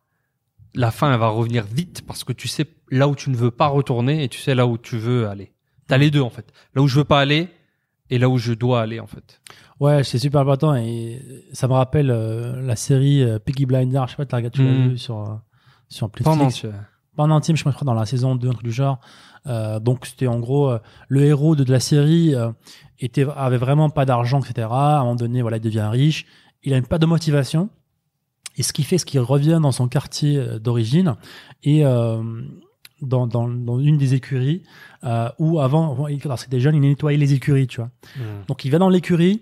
la 0.74 0.92
fin 0.92 1.12
elle 1.14 1.20
va 1.20 1.28
revenir 1.28 1.66
vite 1.66 2.04
parce 2.08 2.24
que 2.24 2.34
tu 2.34 2.48
sais 2.48 2.66
là 2.90 3.08
où 3.08 3.16
tu 3.16 3.30
ne 3.30 3.36
veux 3.36 3.52
pas 3.52 3.68
retourner 3.68 4.24
et 4.24 4.30
tu 4.30 4.40
sais 4.40 4.56
là 4.56 4.66
où 4.68 4.78
tu 4.78 4.98
veux 4.98 5.28
aller. 5.28 5.52
T'as 5.88 5.98
les 5.98 6.12
deux 6.12 6.22
en 6.22 6.30
fait. 6.30 6.52
Là 6.76 6.82
où 6.82 6.88
je 6.88 6.96
veux 6.98 7.04
pas 7.06 7.20
aller 7.20 7.50
et 8.10 8.18
là 8.18 8.30
où 8.30 8.38
je 8.38 8.54
dois 8.54 8.82
aller 8.82 9.00
en 9.00 9.08
fait. 9.08 9.42
Ouais, 9.80 10.04
c'est 10.04 10.20
super 10.20 10.42
important 10.42 10.76
et 10.76 11.22
ça 11.54 11.68
me 11.68 11.74
rappelle 11.74 12.12
euh, 12.12 12.62
la 12.62 12.76
série 12.76 13.24
euh, 13.24 13.40
Peaky 13.40 13.66
Blinders. 13.66 14.06
Je 14.08 14.12
sais 14.12 14.18
pas, 14.18 14.26
t'as 14.26 14.38
regardé, 14.38 14.56
tu 14.58 14.64
l'as 14.64 14.72
Mm. 14.72 14.90
vu 14.90 14.98
sur 14.98 15.20
euh, 15.22 15.36
sur 15.90 16.08
Netflix. 16.08 16.66
Pendant 17.18 17.36
intime, 17.36 17.58
je 17.58 17.64
crois 17.64 17.74
dans 17.84 17.94
la 17.94 18.06
saison 18.06 18.36
2, 18.36 18.48
un 18.48 18.52
truc 18.54 18.64
du 18.64 18.72
genre. 18.72 19.00
Euh, 19.48 19.80
donc 19.80 20.06
c'était 20.06 20.28
en 20.28 20.40
gros 20.40 20.70
euh, 20.70 20.80
le 21.08 21.24
héros 21.24 21.56
de, 21.56 21.64
de 21.64 21.72
la 21.72 21.80
série 21.80 22.36
euh, 22.36 22.52
était 23.00 23.26
avait 23.36 23.58
vraiment 23.58 23.90
pas 23.90 24.06
d'argent, 24.06 24.40
etc. 24.42 24.68
À 24.70 24.98
un 24.98 25.00
moment 25.00 25.16
donné, 25.16 25.42
voilà, 25.42 25.58
il 25.58 25.62
devient 25.64 25.88
riche. 25.92 26.26
Il 26.64 26.74
a 26.74 26.82
pas 26.84 27.00
de 27.00 27.06
motivation. 27.08 27.70
Et 28.58 28.64
ce 28.64 28.72
qu'il 28.74 28.86
fait, 28.86 28.98
c'est 28.98 29.06
qu'il 29.06 29.20
revient 29.22 29.60
dans 29.62 29.72
son 29.72 29.88
quartier 29.88 30.60
d'origine 30.60 31.16
et 31.64 31.86
euh, 31.86 32.22
dans, 33.02 33.26
dans, 33.26 33.48
dans 33.48 33.80
une 33.80 33.98
des 33.98 34.14
écuries 34.14 34.62
euh, 35.06 35.30
où 35.40 35.60
avant, 35.60 35.92
avant, 35.92 36.08
il- 36.08 36.20
lorsqu'il 36.24 36.54
était 36.54 36.60
jeune, 36.60 36.76
il 36.76 36.82
nettoyait 36.82 37.18
les 37.18 37.34
écuries, 37.34 37.66
tu 37.66 37.78
vois. 37.78 37.90
Donc 38.48 38.64
il 38.66 38.70
va 38.70 38.78
dans 38.78 38.90
l'écurie, 38.90 39.42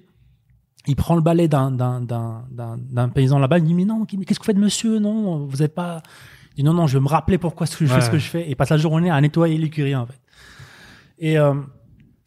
il 0.87 0.95
prend 0.95 1.15
le 1.15 1.21
balai 1.21 1.47
d'un 1.49 3.09
paysan 3.13 3.39
là-bas, 3.39 3.57
il 3.57 3.65
dit 3.65 3.73
mais 3.73 3.85
non, 3.85 4.05
qu'est-ce 4.05 4.23
que 4.39 4.43
vous 4.43 4.43
faites 4.45 4.57
monsieur? 4.57 4.99
Non, 4.99 5.45
vous 5.45 5.57
n'avez 5.57 5.67
pas. 5.67 6.01
Dit 6.55 6.63
non 6.63 6.73
non, 6.73 6.87
je 6.87 6.97
vais 6.97 7.03
me 7.03 7.07
rappeler 7.07 7.37
pourquoi 7.37 7.65
je 7.67 7.71
fais 7.71 7.85
Ouais. 7.85 8.01
ce 8.01 8.09
que 8.09 8.17
je 8.17 8.27
fais 8.27 8.49
et 8.49 8.55
passe 8.55 8.69
la 8.69 8.77
journée 8.77 9.09
à 9.09 9.19
nettoyer 9.21 9.57
l'écurie 9.57 9.95
en 9.95 10.05
fait. 10.05 10.19
Et 11.19 11.37
euh, 11.37 11.53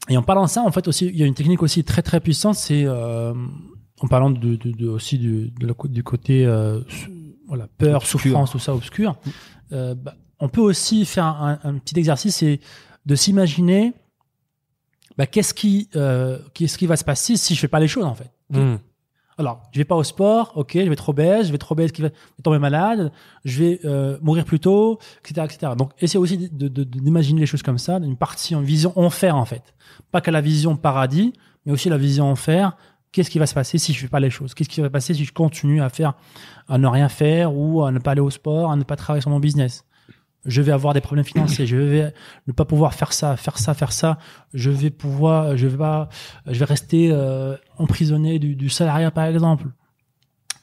et 0.08 0.16
en 0.16 0.22
parlant 0.22 0.44
de 0.44 0.48
ça, 0.50 0.62
en 0.62 0.72
fait 0.72 0.88
aussi, 0.88 1.06
il 1.06 1.16
y 1.16 1.22
a 1.22 1.26
une 1.26 1.34
technique 1.34 1.62
aussi 1.62 1.84
très 1.84 2.02
très 2.02 2.20
puissante, 2.20 2.54
c'est 2.56 2.84
euh, 2.84 3.32
en 4.00 4.08
parlant 4.08 4.30
de, 4.30 4.56
de, 4.56 4.70
de- 4.72 4.88
aussi 4.88 5.18
du 5.18 5.50
de 5.50 5.74
du 5.88 6.02
côté 6.02 6.44
euh, 6.44 6.80
voilà, 7.46 7.68
peur, 7.78 7.96
Obscur. 7.96 8.20
souffrance, 8.20 8.50
tout 8.52 8.58
ça 8.58 8.74
obscur. 8.74 9.16
Bah, 9.70 10.14
on 10.40 10.48
peut 10.48 10.60
aussi 10.60 11.04
faire 11.06 11.24
un, 11.26 11.58
un 11.62 11.78
petit 11.78 11.98
exercice, 11.98 12.36
c'est 12.36 12.60
de 13.06 13.14
s'imaginer 13.14 13.92
bah, 15.16 15.26
qu'est-ce 15.26 15.54
qui, 15.54 15.88
qu'est-ce 16.54 16.76
qui 16.78 16.86
va 16.86 16.96
se 16.96 17.04
passer 17.04 17.36
si 17.36 17.54
je 17.54 17.60
fais 17.60 17.68
pas 17.68 17.80
les 17.80 17.88
choses 17.88 18.04
en 18.04 18.14
fait. 18.14 18.30
Hmm. 18.50 18.76
Alors, 19.38 19.62
je 19.72 19.78
vais 19.78 19.84
pas 19.84 19.94
au 19.96 20.02
sport, 20.04 20.52
ok, 20.56 20.72
je 20.74 20.80
vais 20.80 20.92
être 20.92 21.08
obèse, 21.08 21.46
je 21.46 21.52
vais 21.52 21.56
être 21.56 21.72
obèse 21.72 21.90
qui 21.90 22.02
va 22.02 22.10
tomber 22.42 22.58
malade, 22.58 23.10
je 23.44 23.58
vais 23.62 23.80
euh, 23.84 24.18
mourir 24.20 24.44
plus 24.44 24.60
tôt, 24.60 24.98
etc., 25.24 25.46
etc. 25.50 25.72
Donc, 25.76 25.92
essayez 26.00 26.18
aussi 26.20 26.36
de, 26.36 26.48
de- 26.68 26.68
de- 26.68 26.84
d'imaginer 26.84 27.40
les 27.40 27.46
choses 27.46 27.62
comme 27.62 27.78
ça, 27.78 27.96
une 27.96 28.16
partie 28.16 28.54
en 28.54 28.60
vision 28.60 28.92
enfer 28.96 29.34
en 29.36 29.44
fait, 29.46 29.74
pas 30.10 30.20
qu'à 30.20 30.30
la 30.30 30.40
vision 30.42 30.76
paradis, 30.76 31.32
mais 31.64 31.72
aussi 31.72 31.88
la 31.88 31.96
vision 31.98 32.30
enfer. 32.30 32.76
Qu'est-ce 33.10 33.28
qui 33.30 33.38
va 33.38 33.46
se 33.46 33.52
passer 33.54 33.76
si 33.76 33.92
je 33.92 33.98
fais 34.00 34.08
pas 34.08 34.20
les 34.20 34.30
choses? 34.30 34.54
Qu'est-ce 34.54 34.70
qui 34.70 34.80
va 34.80 34.86
se 34.86 34.92
passer 34.92 35.12
si 35.12 35.24
je 35.26 35.32
continue 35.34 35.82
à 35.82 35.90
faire, 35.90 36.14
à 36.68 36.78
ne 36.78 36.86
rien 36.86 37.10
faire 37.10 37.54
ou 37.54 37.82
à 37.84 37.92
ne 37.92 37.98
pas 37.98 38.12
aller 38.12 38.22
au 38.22 38.30
sport, 38.30 38.70
à 38.70 38.76
ne 38.76 38.84
pas 38.84 38.96
travailler 38.96 39.20
sur 39.20 39.30
mon 39.30 39.38
business? 39.40 39.84
Je 40.44 40.60
vais 40.60 40.72
avoir 40.72 40.92
des 40.92 41.00
problèmes 41.00 41.24
financiers, 41.24 41.66
je 41.66 41.76
vais 41.76 42.12
ne 42.46 42.52
pas 42.52 42.64
pouvoir 42.64 42.94
faire 42.94 43.12
ça, 43.12 43.36
faire 43.36 43.58
ça, 43.58 43.74
faire 43.74 43.92
ça. 43.92 44.18
Je 44.54 44.70
vais 44.70 44.90
pouvoir, 44.90 45.56
je 45.56 45.66
vais 45.68 45.76
pas, 45.76 46.08
je 46.46 46.58
vais 46.58 46.64
rester 46.64 47.10
euh, 47.12 47.56
emprisonné 47.78 48.38
du, 48.38 48.56
du 48.56 48.68
salariat 48.68 49.10
par 49.10 49.24
exemple. 49.26 49.66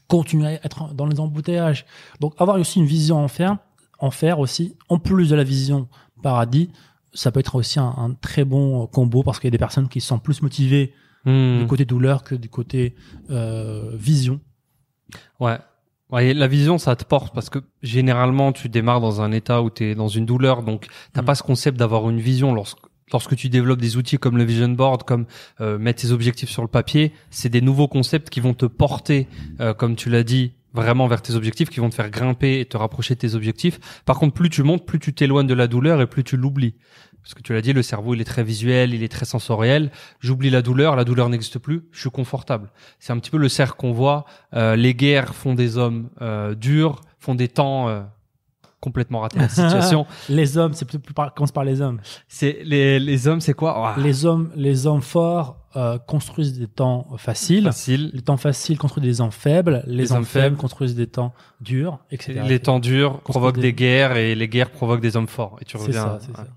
Continuer 0.08 0.48
à 0.48 0.66
être 0.66 0.94
dans 0.94 1.06
les 1.06 1.20
embouteillages. 1.20 1.86
Donc 2.20 2.34
avoir 2.40 2.60
aussi 2.60 2.80
une 2.80 2.86
vision 2.86 3.18
enfer, 3.24 3.58
enfer 4.00 4.40
aussi, 4.40 4.76
en 4.90 4.98
plus 5.00 5.30
de 5.30 5.36
la 5.36 5.44
vision 5.44 5.88
paradis, 6.24 6.72
ça 7.14 7.32
peut 7.32 7.40
être 7.40 7.56
aussi 7.56 7.80
un, 7.80 7.94
un 7.98 8.14
très 8.14 8.44
bon 8.44 8.88
combo 8.88 9.24
parce 9.24 9.40
qu'il 9.40 9.48
y 9.48 9.52
a 9.52 9.52
des 9.52 9.58
personnes 9.58 9.88
qui 9.88 10.02
sont 10.02 10.20
plus 10.20 10.42
motivées 10.42 10.94
Hmm. 11.26 11.60
du 11.60 11.68
côté 11.68 11.84
douleur 11.84 12.24
que 12.24 12.34
du 12.34 12.48
côté 12.48 12.96
euh, 13.30 13.92
vision. 13.94 14.40
Ouais. 15.42 15.58
Ouais, 16.12 16.34
la 16.34 16.48
vision, 16.48 16.78
ça 16.80 16.96
te 16.96 17.06
porte 17.06 17.34
parce 17.36 17.50
que 17.50 17.60
généralement, 17.84 18.52
tu 18.52 18.68
démarres 18.68 19.00
dans 19.02 19.22
un 19.22 19.32
état 19.32 19.62
où 19.62 19.70
tu 19.70 19.86
es 19.92 19.96
dans 19.96 20.08
une 20.08 20.26
douleur, 20.26 20.64
donc 20.64 20.88
t'as 21.14 21.22
Mm. 21.22 21.26
pas 21.26 21.36
ce 21.36 21.44
concept 21.44 21.78
d'avoir 21.78 22.10
une 22.10 22.20
vision 22.20 22.54
lorsque 22.54 22.80
lorsque 23.12 23.36
tu 23.36 23.50
développes 23.50 23.82
des 23.82 23.98
outils 23.98 24.20
comme 24.20 24.38
le 24.38 24.44
vision 24.44 24.70
board, 24.70 25.02
comme 25.02 25.26
euh, 25.62 25.80
mettre 25.80 26.02
tes 26.04 26.12
objectifs 26.12 26.50
sur 26.50 26.62
le 26.62 26.68
papier, 26.68 27.12
c'est 27.32 27.50
des 27.50 27.60
nouveaux 27.62 27.88
concepts 27.88 28.30
qui 28.30 28.40
vont 28.40 28.54
te 28.54 28.68
porter, 28.68 29.28
euh, 29.62 29.74
comme 29.74 29.96
tu 29.96 30.12
l'as 30.12 30.22
dit, 30.24 30.54
vraiment 30.76 31.08
vers 31.08 31.24
tes 31.24 31.34
objectifs, 31.34 31.70
qui 31.72 31.80
vont 31.80 31.90
te 31.90 31.96
faire 31.96 32.12
grimper 32.12 32.60
et 32.60 32.66
te 32.66 32.78
rapprocher 32.78 33.16
de 33.16 33.20
tes 33.20 33.34
objectifs. 33.34 33.80
Par 34.06 34.20
contre, 34.20 34.36
plus 34.36 34.52
tu 34.52 34.62
montes, 34.62 34.86
plus 34.86 35.00
tu 35.00 35.14
t'éloignes 35.14 35.48
de 35.48 35.56
la 35.56 35.66
douleur 35.66 36.02
et 36.02 36.06
plus 36.06 36.24
tu 36.24 36.38
l'oublies. 36.38 36.76
Parce 37.24 37.34
que 37.34 37.42
tu 37.42 37.54
l'as 37.54 37.62
dit, 37.62 37.74
le 37.74 37.82
cerveau, 37.84 38.16
il 38.16 38.22
est 38.22 38.26
très 38.26 38.44
visuel, 38.44 38.94
il 38.94 39.04
est 39.04 39.08
très 39.12 39.26
sensoriel. 39.26 39.92
J'oublie 40.20 40.50
la 40.50 40.62
douleur, 40.62 40.96
la 40.96 41.04
douleur 41.04 41.30
n'existe 41.30 41.60
plus, 41.60 41.84
je 41.92 42.00
suis 42.00 42.10
confortable. 42.10 42.72
C'est 43.00 43.14
un 43.14 43.20
petit 43.20 43.30
peu 43.32 43.38
le 43.38 43.50
cercle 43.50 43.76
qu'on 43.78 43.92
voit. 43.92 44.26
Euh, 44.56 44.76
les 44.76 44.96
guerres 44.96 45.36
font 45.36 45.54
des 45.54 45.78
hommes 45.78 46.10
euh, 46.22 46.56
durs, 46.56 47.02
font 47.20 47.36
des 47.36 47.48
temps 47.50 47.88
euh, 47.88 48.02
complètement 48.80 49.20
ratés. 49.20 49.38
La 49.40 49.50
situation, 49.50 50.08
Les 50.30 50.58
hommes, 50.58 50.74
c'est 50.74 50.86
plus, 50.86 50.98
plus 51.00 51.14
par, 51.14 51.34
commence 51.34 51.52
par 51.52 51.64
les 51.66 51.82
hommes. 51.82 52.00
c'est 52.28 52.60
les, 52.64 53.00
les 53.00 53.28
hommes, 53.28 53.42
c'est 53.42 53.54
quoi? 53.54 53.94
Les 53.98 54.26
hommes, 54.26 54.52
les 54.56 54.88
hommes 54.88 55.02
forts 55.02 55.58
euh, 55.76 56.00
construisent 56.00 56.58
des 56.58 56.68
temps 56.68 57.06
faciles. 57.18 57.66
Facile. 57.66 58.10
Les 58.14 58.22
temps 58.22 58.38
faciles 58.38 58.78
construisent 58.80 59.06
des 59.12 59.18
temps 59.18 59.30
faibles. 59.32 59.84
Les, 59.86 59.98
Les 59.98 60.12
hommes 60.14 60.26
faibles 60.26 60.46
faibles. 60.46 60.56
construisent 60.58 60.96
des 60.96 61.06
temps 61.08 61.34
durs, 61.62 62.00
etc. 62.10 62.42
Les 62.48 62.60
temps 62.60 62.80
durs 62.80 63.20
provoquent 63.22 63.56
des- 63.58 63.62
des 63.64 63.74
guerres 63.74 64.16
et 64.18 64.34
les 64.34 64.48
guerres 64.48 64.72
provoquent 64.72 65.02
des 65.02 65.16
hommes 65.16 65.28
forts. 65.28 65.58
Et 65.62 65.66
tu 65.66 65.78
reviens. 65.78 66.18
c'est 66.22 66.36
ça. 66.36 66.48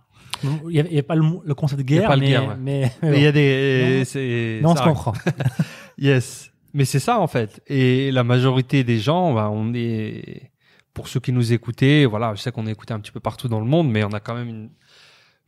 Il 0.42 0.68
n'y 0.70 0.80
a, 0.80 0.84
il 0.86 0.94
y 0.94 0.98
a 0.98 1.02
pas 1.02 1.14
le, 1.14 1.24
le 1.44 1.54
concept 1.54 1.80
de 1.82 1.86
Il 1.86 1.94
y 1.94 1.98
a 1.98 2.00
guerre, 2.00 2.08
pas 2.10 2.16
le 2.16 2.20
mais, 2.22 2.28
guerre, 2.28 2.48
ouais. 2.48 2.54
mais, 2.60 2.92
Mais 3.02 3.16
il 3.18 3.22
y 3.22 3.26
a 3.26 3.32
des. 3.32 3.98
Non. 3.98 4.04
c'est- 4.04 4.60
on 4.64 4.76
se 4.76 4.82
comprend. 4.82 5.12
Yes. 5.98 6.50
Mais 6.74 6.84
c'est 6.84 6.98
ça 7.00 7.20
en 7.20 7.26
fait. 7.26 7.60
Et 7.66 8.10
la 8.12 8.24
majorité 8.24 8.82
des 8.82 8.98
gens, 8.98 9.34
bah, 9.34 9.50
on 9.52 9.72
est 9.74 10.50
pour 10.94 11.08
ceux 11.08 11.20
qui 11.20 11.32
nous 11.32 11.52
écoutaient, 11.52 12.06
voilà, 12.06 12.34
je 12.34 12.40
sais 12.42 12.50
qu'on 12.52 12.66
est 12.66 12.72
écouté 12.72 12.94
un 12.94 13.00
petit 13.00 13.12
peu 13.12 13.20
partout 13.20 13.48
dans 13.48 13.60
le 13.60 13.66
monde, 13.66 13.90
mais 13.90 14.02
on 14.04 14.10
a 14.12 14.20
quand 14.20 14.34
même 14.34 14.48
une, 14.48 14.70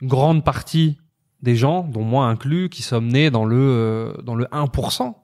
une 0.03 0.09
grande 0.09 0.45
partie 0.45 0.99
des 1.43 1.57
gens, 1.57 1.83
dont 1.83 2.03
moi 2.03 2.27
inclus, 2.27 2.69
qui 2.69 2.83
sommes 2.83 3.09
nés 3.09 3.31
dans 3.31 3.45
le 3.45 3.57
euh, 3.59 4.13
dans 4.23 4.35
le 4.35 4.45
1%. 4.47 5.15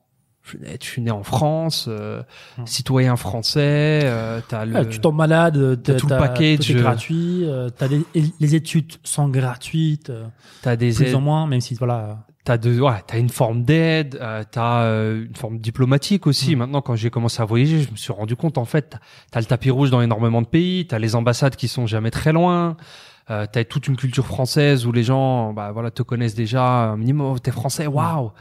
Je 0.42 0.56
suis 0.80 1.02
né, 1.02 1.10
en 1.10 1.22
France, 1.22 1.86
euh, 1.88 2.22
Hmm. 2.58 2.66
citoyen 2.66 3.16
français, 3.16 4.00
euh, 4.04 4.40
t'as 4.48 4.64
le 4.64 4.74
Ah, 4.76 4.84
tu 4.84 4.98
tombes 4.98 5.14
malade, 5.16 5.80
t'as 5.82 5.94
tout 5.94 6.08
le 6.08 6.16
package, 6.16 6.58
tout 6.66 6.72
est 6.72 6.76
euh. 6.76 6.80
gratuit, 6.80 7.40
euh, 7.44 7.68
t'as 7.68 7.88
des, 7.88 8.02
les 8.40 8.54
études 8.54 8.92
sont 9.04 9.28
gratuites, 9.28 10.10
euh, 10.10 10.26
t'as 10.62 10.76
des 10.76 10.92
plus 10.92 11.08
aides- 11.08 11.14
ou 11.14 11.20
moins, 11.20 11.46
même 11.46 11.60
si 11.60 11.74
voilà. 11.74 12.24
T'as 12.42 12.56
de, 12.56 12.80
ouais, 12.80 12.94
t'as 13.06 13.18
une 13.18 13.28
forme 13.28 13.64
d'aide, 13.64 14.18
euh, 14.20 14.42
t'as 14.50 14.84
euh, 14.84 15.26
une 15.26 15.36
forme 15.36 15.58
diplomatique 15.58 16.26
aussi. 16.26 16.56
Mm. 16.56 16.60
Maintenant, 16.60 16.80
quand 16.80 16.96
j'ai 16.96 17.10
commencé 17.10 17.42
à 17.42 17.44
voyager, 17.44 17.82
je 17.82 17.90
me 17.90 17.96
suis 17.96 18.12
rendu 18.14 18.34
compte 18.34 18.56
en 18.56 18.64
fait, 18.64 18.96
t'as- 19.30 19.40
le 19.40 19.46
tapis 19.46 19.70
rouge 19.70 19.90
dans 19.90 20.00
énormément 20.00 20.40
de 20.40 20.46
pays, 20.46 20.86
t'as 20.86 20.98
les 20.98 21.14
ambassades 21.14 21.54
qui 21.54 21.68
sont 21.68 21.86
jamais 21.86 22.10
très 22.10 22.32
loin, 22.32 22.78
euh, 23.30 23.44
t'as 23.52 23.62
toute 23.64 23.86
une 23.88 23.96
culture 23.96 24.26
française 24.26 24.86
où 24.86 24.90
les 24.90 25.02
gens, 25.04 25.52
bah 25.52 25.70
voilà, 25.70 25.90
te 25.90 26.02
connaissent 26.02 26.34
déjà 26.34 26.64
un 26.64 26.96
minimum. 26.96 27.38
T'es 27.38 27.50
français, 27.52 27.86
waouh. 27.86 28.32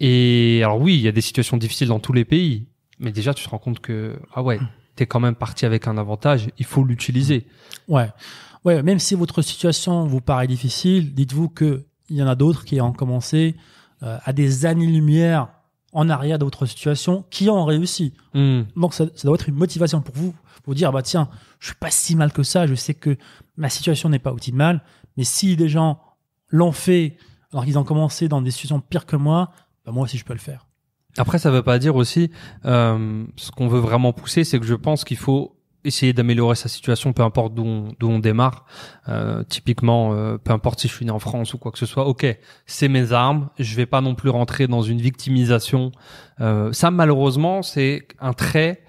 Et 0.00 0.60
alors 0.62 0.80
oui, 0.80 0.94
il 0.94 1.00
y 1.00 1.08
a 1.08 1.12
des 1.12 1.20
situations 1.20 1.56
difficiles 1.56 1.88
dans 1.88 2.00
tous 2.00 2.12
les 2.12 2.24
pays, 2.24 2.66
mais 2.98 3.12
déjà 3.12 3.34
tu 3.34 3.44
te 3.44 3.48
rends 3.48 3.58
compte 3.58 3.80
que 3.80 4.18
ah 4.34 4.42
ouais, 4.42 4.60
t'es 4.94 5.06
quand 5.06 5.20
même 5.20 5.34
parti 5.34 5.64
avec 5.64 5.86
un 5.86 5.96
avantage, 5.98 6.50
il 6.58 6.64
faut 6.64 6.84
l'utiliser. 6.84 7.46
Ouais, 7.88 8.10
ouais. 8.64 8.82
Même 8.82 8.98
si 8.98 9.14
votre 9.14 9.42
situation 9.42 10.06
vous 10.06 10.20
paraît 10.20 10.46
difficile, 10.46 11.14
dites-vous 11.14 11.48
que 11.48 11.84
il 12.08 12.16
y 12.16 12.22
en 12.22 12.28
a 12.28 12.34
d'autres 12.34 12.64
qui 12.64 12.80
ont 12.80 12.92
commencé 12.92 13.56
euh, 14.02 14.18
à 14.24 14.32
des 14.32 14.66
années-lumière 14.66 15.48
en 15.92 16.10
arrière 16.10 16.38
de 16.38 16.44
votre 16.44 16.66
situation, 16.66 17.24
qui 17.30 17.48
ont 17.48 17.64
réussi. 17.64 18.12
Hmm. 18.34 18.62
Donc 18.76 18.92
ça, 18.92 19.06
ça 19.14 19.26
doit 19.26 19.36
être 19.36 19.48
une 19.48 19.54
motivation 19.54 20.02
pour 20.02 20.14
vous, 20.14 20.34
pour 20.62 20.74
dire 20.74 20.92
bah 20.92 21.00
tiens, 21.00 21.30
je 21.58 21.68
suis 21.68 21.76
pas 21.76 21.90
si 21.90 22.16
mal 22.16 22.32
que 22.32 22.42
ça, 22.42 22.66
je 22.66 22.74
sais 22.74 22.92
que 22.92 23.16
ma 23.56 23.70
situation 23.70 24.10
n'est 24.10 24.18
pas 24.18 24.30
optimale, 24.30 24.82
mais 25.16 25.24
si 25.24 25.56
des 25.56 25.70
gens 25.70 25.98
l'ont 26.48 26.72
fait 26.72 27.16
alors 27.52 27.64
qu'ils 27.64 27.78
ont 27.78 27.84
commencé 27.84 28.28
dans 28.28 28.42
des 28.42 28.50
situations 28.50 28.80
pires 28.80 29.06
que 29.06 29.16
moi, 29.16 29.52
bah 29.86 29.92
moi 29.92 30.04
aussi 30.04 30.18
je 30.18 30.24
peux 30.24 30.34
le 30.34 30.40
faire. 30.40 30.66
Après, 31.18 31.38
ça 31.38 31.50
veut 31.50 31.62
pas 31.62 31.78
dire 31.78 31.96
aussi 31.96 32.30
euh, 32.64 33.24
ce 33.36 33.50
qu'on 33.50 33.68
veut 33.68 33.80
vraiment 33.80 34.12
pousser, 34.12 34.44
c'est 34.44 34.60
que 34.60 34.66
je 34.66 34.74
pense 34.74 35.04
qu'il 35.04 35.16
faut 35.16 35.52
essayer 35.84 36.12
d'améliorer 36.12 36.56
sa 36.56 36.68
situation, 36.68 37.12
peu 37.12 37.22
importe 37.22 37.54
d'où 37.54 37.94
on, 38.02 38.18
démarre. 38.18 38.66
Euh, 39.08 39.44
typiquement, 39.44 40.12
euh, 40.12 40.36
peu 40.36 40.52
importe 40.52 40.80
si 40.80 40.88
je 40.88 40.92
suis 40.92 41.04
né 41.04 41.12
en 41.12 41.20
France 41.20 41.54
ou 41.54 41.58
quoi 41.58 41.70
que 41.70 41.78
ce 41.78 41.86
soit. 41.86 42.06
Ok, 42.06 42.26
c'est 42.66 42.88
mes 42.88 43.12
armes. 43.12 43.48
Je 43.58 43.76
vais 43.76 43.86
pas 43.86 44.00
non 44.00 44.16
plus 44.16 44.30
rentrer 44.30 44.66
dans 44.66 44.82
une 44.82 45.00
victimisation. 45.00 45.92
Ça, 46.38 46.90
malheureusement, 46.90 47.62
c'est 47.62 48.08
un 48.18 48.32
trait. 48.32 48.82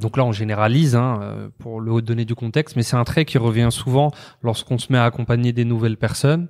donc 0.00 0.16
là, 0.16 0.24
on 0.24 0.32
généralise 0.32 0.94
hein, 0.94 1.50
pour 1.58 1.80
le 1.80 2.00
donner 2.00 2.24
du 2.24 2.36
contexte, 2.36 2.76
mais 2.76 2.84
c'est 2.84 2.96
un 2.96 3.04
trait 3.04 3.24
qui 3.24 3.36
revient 3.36 3.68
souvent 3.70 4.12
lorsqu'on 4.42 4.78
se 4.78 4.92
met 4.92 4.98
à 4.98 5.04
accompagner 5.04 5.52
des 5.52 5.64
nouvelles 5.64 5.98
personnes 5.98 6.48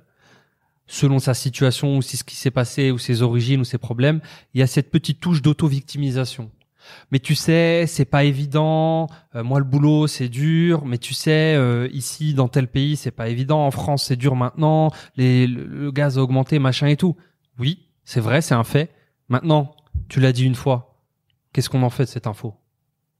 selon 0.87 1.19
sa 1.19 1.33
situation 1.33 1.97
ou 1.97 2.01
si 2.01 2.17
ce 2.17 2.23
qui 2.23 2.35
s'est 2.35 2.51
passé 2.51 2.91
ou 2.91 2.97
ses 2.97 3.21
origines 3.21 3.61
ou 3.61 3.65
ses 3.65 3.77
problèmes, 3.77 4.21
il 4.53 4.59
y 4.59 4.63
a 4.63 4.67
cette 4.67 4.91
petite 4.91 5.19
touche 5.19 5.41
d'auto-victimisation. 5.41 6.51
Mais 7.11 7.19
tu 7.19 7.35
sais, 7.35 7.85
c'est 7.87 8.05
pas 8.05 8.23
évident. 8.23 9.07
euh, 9.35 9.43
moi, 9.43 9.59
le 9.59 9.65
boulot, 9.65 10.07
c'est 10.07 10.29
dur. 10.29 10.85
Mais 10.85 10.97
tu 10.97 11.13
sais, 11.13 11.55
euh, 11.55 11.87
ici, 11.93 12.33
dans 12.33 12.47
tel 12.47 12.67
pays, 12.67 12.97
c'est 12.97 13.11
pas 13.11 13.29
évident. 13.29 13.65
En 13.65 13.71
France, 13.71 14.05
c'est 14.05 14.15
dur 14.15 14.35
maintenant. 14.35 14.91
Le 15.15 15.91
gaz 15.91 16.17
a 16.17 16.23
augmenté, 16.23 16.59
machin 16.59 16.87
et 16.87 16.97
tout. 16.97 17.15
Oui, 17.59 17.87
c'est 18.03 18.19
vrai, 18.19 18.41
c'est 18.41 18.55
un 18.55 18.63
fait. 18.63 18.89
Maintenant, 19.29 19.75
tu 20.09 20.19
l'as 20.19 20.33
dit 20.33 20.43
une 20.43 20.55
fois. 20.55 20.99
Qu'est-ce 21.53 21.69
qu'on 21.69 21.83
en 21.83 21.89
fait 21.89 22.05
de 22.05 22.09
cette 22.09 22.27
info? 22.27 22.55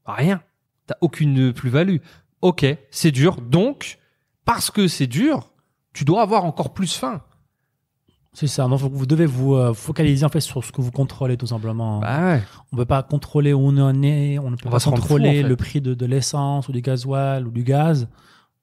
Bah, 0.06 0.14
Rien. 0.14 0.42
T'as 0.86 0.96
aucune 1.00 1.52
plus-value. 1.52 1.98
Ok, 2.40 2.66
c'est 2.90 3.12
dur. 3.12 3.40
Donc, 3.40 3.98
parce 4.44 4.70
que 4.70 4.88
c'est 4.88 5.06
dur, 5.06 5.52
tu 5.92 6.04
dois 6.04 6.22
avoir 6.22 6.44
encore 6.44 6.74
plus 6.74 6.96
faim. 6.96 7.22
C'est 8.34 8.46
ça. 8.46 8.66
Donc 8.66 8.80
vous 8.80 9.06
devez 9.06 9.26
vous 9.26 9.54
euh, 9.54 9.74
focaliser 9.74 10.24
en 10.24 10.30
fait 10.30 10.40
sur 10.40 10.64
ce 10.64 10.72
que 10.72 10.80
vous 10.80 10.90
contrôlez 10.90 11.36
tout 11.36 11.46
simplement. 11.46 12.00
Bah 12.00 12.34
ouais. 12.34 12.42
On 12.72 12.76
peut 12.76 12.86
pas 12.86 13.02
contrôler 13.02 13.52
où 13.52 13.60
on 13.60 13.76
en 13.78 14.02
est, 14.02 14.38
on 14.38 14.50
ne 14.50 14.56
peut 14.56 14.68
On 14.68 14.70
pas 14.70 14.80
fou, 14.80 14.90
contrôler 14.90 15.28
en 15.40 15.42
fait. 15.42 15.48
le 15.48 15.56
prix 15.56 15.80
de, 15.82 15.92
de 15.94 16.06
l'essence 16.06 16.68
ou 16.68 16.72
du 16.72 16.80
gasoil 16.80 17.46
ou 17.46 17.50
du 17.50 17.62
gaz, 17.62 18.08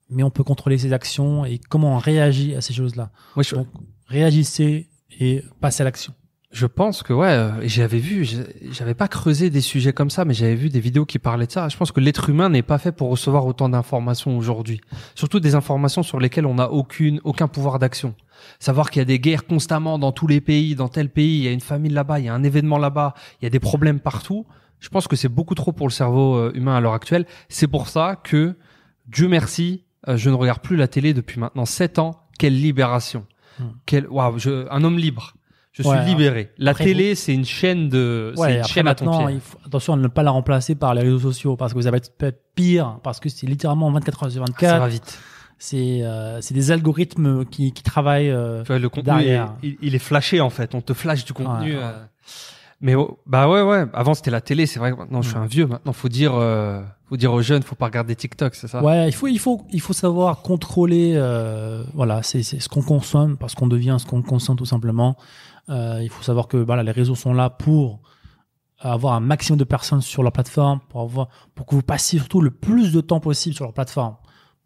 mais 0.10 0.24
on 0.24 0.32
peut 0.32 0.44
contrôler 0.44 0.78
ses 0.80 0.92
actions 0.92 1.46
et 1.46 1.60
comment 1.60 1.96
on 1.96 1.98
réagit 2.00 2.56
à 2.56 2.62
ces 2.62 2.74
choses-là. 2.74 3.12
Moi, 3.36 3.44
je, 3.44 3.54
Donc 3.56 3.68
réagissez 4.08 4.90
et 5.20 5.44
passez 5.62 5.82
à 5.82 5.84
l'action. 5.86 6.14
Je 6.52 6.66
pense 6.66 7.04
que 7.04 7.14
ouais, 7.14 7.28
euh, 7.28 7.52
j'avais 7.68 8.00
vu, 8.00 8.28
j'avais 8.72 8.96
pas 8.96 9.08
creusé 9.08 9.52
des 9.52 9.62
sujets 9.62 9.94
comme 9.94 10.10
ça, 10.10 10.26
mais 10.26 10.34
j'avais 10.34 10.56
vu 10.56 10.70
des 10.70 10.80
vidéos 10.80 11.06
qui 11.06 11.20
parlaient 11.20 11.46
de 11.46 11.52
ça. 11.52 11.70
Je 11.70 11.78
pense 11.78 11.92
que 11.92 12.00
l'être 12.00 12.28
humain 12.30 12.50
n'est 12.50 12.64
pas 12.64 12.80
fait 12.80 12.92
pour 12.92 13.12
recevoir 13.12 13.46
autant 13.46 13.70
d'informations 13.70 14.36
aujourd'hui, 14.36 14.82
surtout 15.14 15.40
des 15.40 15.54
informations 15.54 16.02
sur 16.02 16.20
lesquelles 16.20 16.48
on 16.48 16.56
n'a 16.56 16.72
aucune 16.72 17.22
aucun 17.24 17.48
pouvoir 17.48 17.78
d'action. 17.78 18.16
Savoir 18.58 18.90
qu'il 18.90 19.00
y 19.00 19.04
a 19.04 19.06
des 19.06 19.20
guerres 19.20 19.46
constamment 19.46 20.00
dans 20.00 20.12
tous 20.12 20.26
les 20.26 20.42
pays, 20.42 20.74
dans 20.74 20.88
tel 20.88 21.10
pays, 21.10 21.38
il 21.38 21.44
y 21.44 21.48
a 21.48 21.52
une 21.52 21.60
famine 21.60 21.94
là-bas, 21.94 22.20
il 22.20 22.26
y 22.26 22.30
a 22.30 22.34
un 22.34 22.42
événement 22.44 22.80
là-bas, 22.80 23.14
il 23.42 23.46
y 23.46 23.48
a 23.48 23.52
des 23.52 23.60
problèmes 23.60 24.00
partout. 24.00 24.48
Je 24.80 24.90
pense 24.90 25.08
que 25.08 25.16
c'est 25.16 25.30
beaucoup 25.30 25.56
trop 25.56 25.72
pour 25.72 25.88
le 25.88 25.92
cerveau 25.94 26.36
euh, 26.36 26.52
humain 26.56 26.76
à 26.76 26.80
l'heure 26.82 26.94
actuelle. 26.94 27.28
C'est 27.50 27.68
pour 27.68 27.90
ça 27.90 28.16
que 28.24 28.56
Dieu 29.08 29.28
merci, 29.28 29.84
euh, 30.08 30.18
je 30.18 30.32
ne 30.32 30.36
regarde 30.36 30.62
plus 30.62 30.78
la 30.78 30.88
télé 30.88 31.14
depuis 31.14 31.40
maintenant 31.40 31.66
sept 31.66 32.00
ans. 32.00 32.24
Quelle 32.40 32.60
libération 32.60 33.28
Hmm. 33.60 33.72
Quel 33.86 34.08
waouh, 34.08 34.40
je- 34.40 34.68
un 34.72 34.84
homme 34.86 34.98
libre. 34.98 35.34
Je 35.80 35.84
suis 35.84 35.92
Ouais, 35.92 36.06
libéré. 36.06 36.52
La 36.60 36.72
après, 36.72 36.84
télé, 36.84 37.16
c'est 37.16 37.34
une 37.34 37.46
chaîne 37.46 37.90
de, 37.90 38.34
c'est 38.36 38.42
Ouais, 38.42 38.54
une 38.54 38.60
après 38.60 38.72
chaîne 38.74 38.88
à 38.88 38.94
ton 38.96 39.26
pied. 39.26 39.36
il 39.36 39.40
faut, 39.40 39.58
attention 39.66 39.94
à 39.94 39.98
ne 39.98 40.08
pas 40.08 40.22
la 40.24 40.32
remplacer 40.32 40.76
par 40.76 40.94
les 40.94 41.02
réseaux 41.02 41.20
sociaux 41.20 41.56
parce 41.56 41.74
que 41.74 41.78
vous 41.80 41.88
allez 41.88 41.98
être 41.98 42.40
pire 42.56 43.00
parce 43.04 43.20
que 43.20 43.30
c'est 43.30 43.48
littéralement 43.48 43.90
24 43.92 44.24
heures 44.24 44.32
sur 44.32 44.44
Ah, 44.44 44.46
Ça 44.60 44.68
va 44.68 44.80
24. 44.86 44.92
vite. 44.92 45.20
c'est 45.58 46.04
euh, 46.04 46.40
c'est 46.42 46.54
des 46.54 46.72
algorithmes 46.72 47.46
qui, 47.46 47.72
qui 47.74 47.82
travaillent. 47.84 48.30
euh, 48.30 48.62
Tu 48.64 48.68
vois, 48.68 48.80
le 48.80 48.90
contenu, 48.90 49.06
Derrière. 49.06 49.54
est- 49.64 49.68
il, 49.68 49.78
il 49.82 49.96
est 49.96 50.00
flashé 50.00 50.40
en 50.42 50.50
fait. 50.50 50.76
On 50.76 50.82
te 50.82 50.94
flash 50.94 51.26
du 51.26 51.34
contenu. 51.34 51.76
Ouais. 51.76 51.82
euh. 51.84 52.04
Mais 52.82 52.96
bah 53.26 53.50
ouais, 53.50 53.62
ouais. 53.62 53.86
Avant 53.94 54.14
c'était 54.14 54.32
la 54.32 54.42
télé. 54.42 54.66
C'est 54.66 54.80
vrai 54.80 54.92
que 54.94 54.98
maintenant 54.98 55.22
je 55.22 55.30
suis 55.30 55.38
Mm. 55.38 55.42
un 55.42 55.46
vieux. 55.48 55.68
Maintenant 55.68 55.94
faut 55.94 56.08
dire, 56.10 56.34
euh, 56.36 56.82
faut 57.10 57.18
dire 57.18 57.34
aux 57.34 57.42
jeunes, 57.42 57.62
faut 57.64 57.76
pas 57.76 57.86
regarder 57.88 58.16
TikTok, 58.16 58.56
c'est 58.56 58.68
ça? 58.68 58.82
Ouais, 58.82 59.08
il 59.10 59.12
faut, 59.14 59.28
il 59.28 59.40
faut, 59.40 59.66
il 59.72 59.82
faut 59.82 59.94
savoir 59.94 60.42
contrôler. 60.42 61.14
Euh, 61.16 61.84
voilà, 61.94 62.24
c'est 62.24 62.42
c'est 62.44 62.60
ce 62.60 62.70
qu'on 62.70 62.82
consomme 62.82 63.38
parce 63.38 63.54
qu'on 63.54 63.68
devient 63.68 63.98
ce 64.00 64.06
qu'on 64.06 64.22
consomme 64.22 64.56
tout 64.56 64.66
simplement. 64.66 65.18
Euh, 65.70 66.00
il 66.02 66.10
faut 66.10 66.24
savoir 66.24 66.48
que 66.48 66.58
voilà, 66.58 66.84
les 66.84 66.92
réseaux 66.92 67.16
sont 67.16 67.34
là 67.34 67.50
pour 67.50 68.00
avoir 68.80 69.14
un 69.14 69.20
maximum 69.20 69.60
de 69.60 69.66
personnes 69.66 70.00
sur 70.02 70.24
leur 70.24 70.32
plateforme, 70.32 70.80
pour 70.88 71.02
avoir, 71.02 71.28
pour 71.56 71.66
que 71.66 71.76
vous 71.76 71.82
passiez 71.84 72.18
surtout 72.18 72.40
le 72.40 72.50
plus 72.50 72.94
de 72.94 73.02
temps 73.02 73.20
possible 73.20 73.54
sur 73.54 73.66
leur 73.66 73.74
plateforme, 73.74 74.16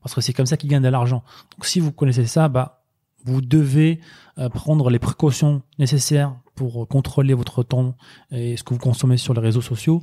parce 0.03 0.13
que 0.13 0.21
c'est 0.21 0.33
comme 0.33 0.45
ça 0.45 0.55
qu'ils 0.55 0.69
gagnent 0.69 0.83
de 0.83 0.87
l'argent. 0.89 1.23
Donc 1.57 1.65
si 1.65 1.79
vous 1.79 1.91
connaissez 1.91 2.27
ça, 2.27 2.47
bah 2.47 2.83
vous 3.25 3.41
devez 3.41 3.99
euh, 4.37 4.49
prendre 4.49 4.91
les 4.91 4.99
précautions 4.99 5.63
nécessaires 5.79 6.35
pour 6.55 6.87
contrôler 6.87 7.33
votre 7.33 7.63
temps 7.63 7.95
et 8.31 8.55
ce 8.57 8.63
que 8.63 8.73
vous 8.73 8.79
consommez 8.79 9.17
sur 9.17 9.33
les 9.33 9.41
réseaux 9.41 9.61
sociaux. 9.61 10.01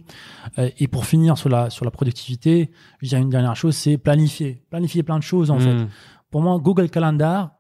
Euh, 0.59 0.69
et 0.79 0.89
pour 0.89 1.05
finir 1.07 1.39
sur 1.39 1.49
la 1.49 1.71
sur 1.71 1.85
la 1.85 1.91
productivité, 1.91 2.71
je 3.01 3.09
dirais 3.09 3.23
une 3.23 3.31
dernière 3.31 3.57
chose, 3.57 3.77
c'est 3.77 3.99
planifier, 3.99 4.63
planifier 4.71 5.03
plein 5.03 5.19
de 5.19 5.23
choses 5.23 5.51
en 5.51 5.59
fait. 5.59 5.73
Mm. 5.75 5.89
Pour 6.31 6.41
moi, 6.43 6.59
Google 6.59 6.91
Calendar 6.91 7.53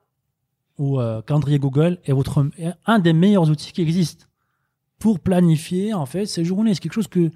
ou 0.79 0.99
euh, 1.01 1.23
calendrier 1.23 1.59
Google 1.59 1.99
est 2.05 2.13
votre 2.13 2.47
est 2.59 2.73
un 2.87 2.99
des 2.99 3.13
meilleurs 3.13 3.49
outils 3.51 3.73
qui 3.73 3.83
existent 3.83 4.27
pour 4.99 5.21
planifier 5.21 5.95
en 5.95 6.07
fait 6.07 6.27
ces 6.27 6.45
journées. 6.45 6.75
C'est 6.75 6.81
quelque 6.81 6.93
chose 6.95 7.09
que 7.09 7.31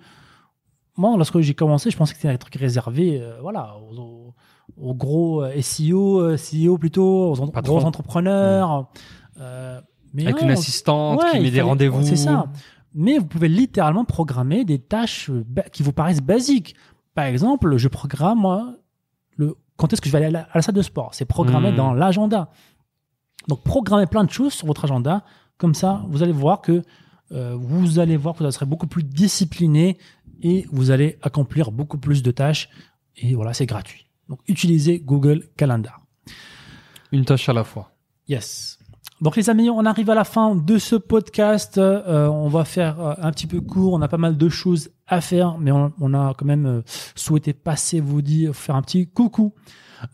moi, 0.97 1.17
lorsque 1.17 1.41
j'ai 1.41 1.55
commencé, 1.55 1.91
je 1.91 1.97
pensais 1.97 2.13
que 2.15 2.21
c'était 2.21 2.33
un 2.33 2.37
truc 2.37 2.55
réservé, 2.55 3.21
euh, 3.21 3.39
voilà, 3.43 3.77
aux, 3.79 3.99
aux- 3.99 4.35
aux 4.81 4.95
gros 4.95 5.45
SEO, 5.61 6.21
euh, 6.21 6.37
CEO 6.37 6.79
plutôt, 6.79 7.31
aux 7.33 7.41
en- 7.41 7.47
gros 7.47 7.85
entrepreneurs. 7.85 8.89
euh, 9.41 9.81
mais 10.15 10.23
Avec 10.25 10.37
non, 10.37 10.43
une 10.45 10.51
assistante 10.53 11.23
Ouais, 11.23 11.33
qui 11.33 11.41
met 11.41 11.51
des 11.51 11.61
rendez-vous. 11.61 12.03
C'est 12.05 12.17
ça. 12.17 12.47
Mais 12.95 13.19
vous 13.19 13.27
pouvez 13.27 13.49
littéralement 13.49 14.05
programmer 14.05 14.65
des 14.65 14.79
tâches 14.79 15.29
euh, 15.29 15.45
qui 15.73 15.83
vous 15.83 15.93
paraissent 15.93 16.23
basiques. 16.23 16.75
Par 17.15 17.25
exemple, 17.27 17.77
je 17.77 17.89
programme 17.89 18.39
moi, 18.39 18.77
le 19.37 19.57
quand 19.77 19.93
est-ce 19.93 20.01
que 20.01 20.07
je 20.09 20.13
vais 20.13 20.19
aller 20.19 20.29
à 20.29 20.31
la, 20.31 20.41
à 20.45 20.51
la 20.55 20.63
salle 20.63 20.77
de 20.77 20.83
sport? 20.83 21.11
C'est 21.15 21.25
programmé 21.25 21.73
Hmm. 21.73 21.77
dans 21.77 21.93
l'agenda. 21.93 22.51
Donc 23.49 23.63
programmez 23.65 24.07
plein 24.07 24.23
de 24.25 24.31
choses 24.31 24.53
sur 24.55 24.67
votre 24.69 24.85
agenda. 24.85 25.25
Comme 25.59 25.75
ça, 25.75 26.05
vous 26.09 26.23
allez 26.23 26.33
voir 26.33 26.61
que 26.61 26.83
euh, 27.33 27.57
vous 27.59 27.99
allez 27.99 28.17
voir 28.17 28.35
que 28.37 28.45
vous 28.45 28.51
serez 28.53 28.67
beaucoup 28.67 28.87
plus 28.87 29.03
discipliné 29.03 29.99
et 30.43 30.67
vous 30.71 30.91
allez 30.93 31.19
accomplir 31.23 31.73
beaucoup 31.73 31.99
plus 31.99 32.23
de 32.23 32.31
tâches. 32.31 32.69
Et 33.17 33.35
voilà, 33.35 33.53
c'est 33.53 33.67
gratuit. 33.67 34.07
Donc 34.29 34.39
utilisez 34.47 35.01
Google 35.01 35.45
Calendar. 35.57 36.01
Une 37.13 37.25
tâche 37.25 37.49
à 37.49 37.53
la 37.53 37.65
fois. 37.65 37.91
Yes. 38.29 38.79
Donc 39.25 39.37
les 39.37 39.49
amis, 39.49 39.71
on 39.71 39.87
arrive 39.87 40.11
à 40.11 40.15
la 40.15 40.25
fin 40.25 40.55
de 40.55 40.77
ce 40.77 40.97
podcast. 40.97 41.79
Euh, 41.79 42.29
on 42.29 42.49
va 42.49 42.65
faire 42.67 43.01
euh, 43.01 43.15
un 43.23 43.31
petit 43.33 43.47
peu 43.47 43.63
court. 43.63 43.95
On 43.95 44.03
a 44.03 44.07
pas 44.09 44.19
mal 44.19 44.37
de 44.37 44.49
choses 44.51 44.91
à 45.07 45.23
faire, 45.23 45.57
mais 45.59 45.73
on, 45.73 45.93
on 45.99 46.13
a 46.13 46.35
quand 46.37 46.45
même 46.45 46.67
euh, 46.67 46.83
souhaité 47.17 47.55
passer 47.55 48.01
vous 48.01 48.21
dire, 48.21 48.55
faire 48.55 48.77
un 48.77 48.83
petit 48.83 49.07
coucou. 49.09 49.55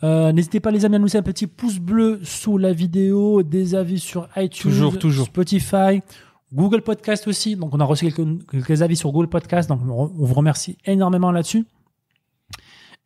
Euh, 0.05 0.31
N'hésitez 0.31 0.61
pas 0.61 0.71
les 0.71 0.85
amis 0.85 0.95
à 0.95 0.99
nous 1.01 1.07
laisser 1.07 1.19
un 1.19 1.25
petit 1.25 1.49
pouce 1.49 1.81
bleu 1.81 2.21
sous 2.23 2.57
la 2.57 2.73
vidéo, 2.73 3.43
des 3.43 3.75
avis 3.75 3.99
sur 3.99 4.29
iTunes, 4.37 4.71
Toujours, 4.71 4.97
toujours. 4.97 5.27
Spotify, 5.27 6.01
Google 6.55 6.83
Podcast 6.83 7.27
aussi. 7.27 7.57
Donc 7.57 7.75
on 7.75 7.81
a 7.81 7.85
reçu 7.85 8.11
quelques, 8.13 8.49
quelques 8.49 8.83
avis 8.83 8.95
sur 8.95 9.11
Google 9.11 9.29
Podcast, 9.29 9.69
donc 9.69 9.81
on 9.85 9.91
on 10.17 10.25
vous 10.25 10.35
remercie 10.35 10.79
énormément 10.85 11.33
là-dessus. 11.33 11.67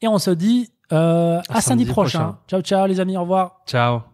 Et 0.02 0.08
on 0.08 0.18
se 0.18 0.32
dit 0.32 0.68
euh, 0.92 1.38
à, 1.48 1.56
À 1.56 1.60
samedi, 1.62 1.62
samedi 1.62 1.84
prochain. 1.86 2.18
prochain. 2.18 2.38
Ciao 2.46 2.60
ciao 2.60 2.86
les 2.86 3.00
amis, 3.00 3.16
au 3.16 3.22
revoir. 3.22 3.62
Ciao. 3.66 4.13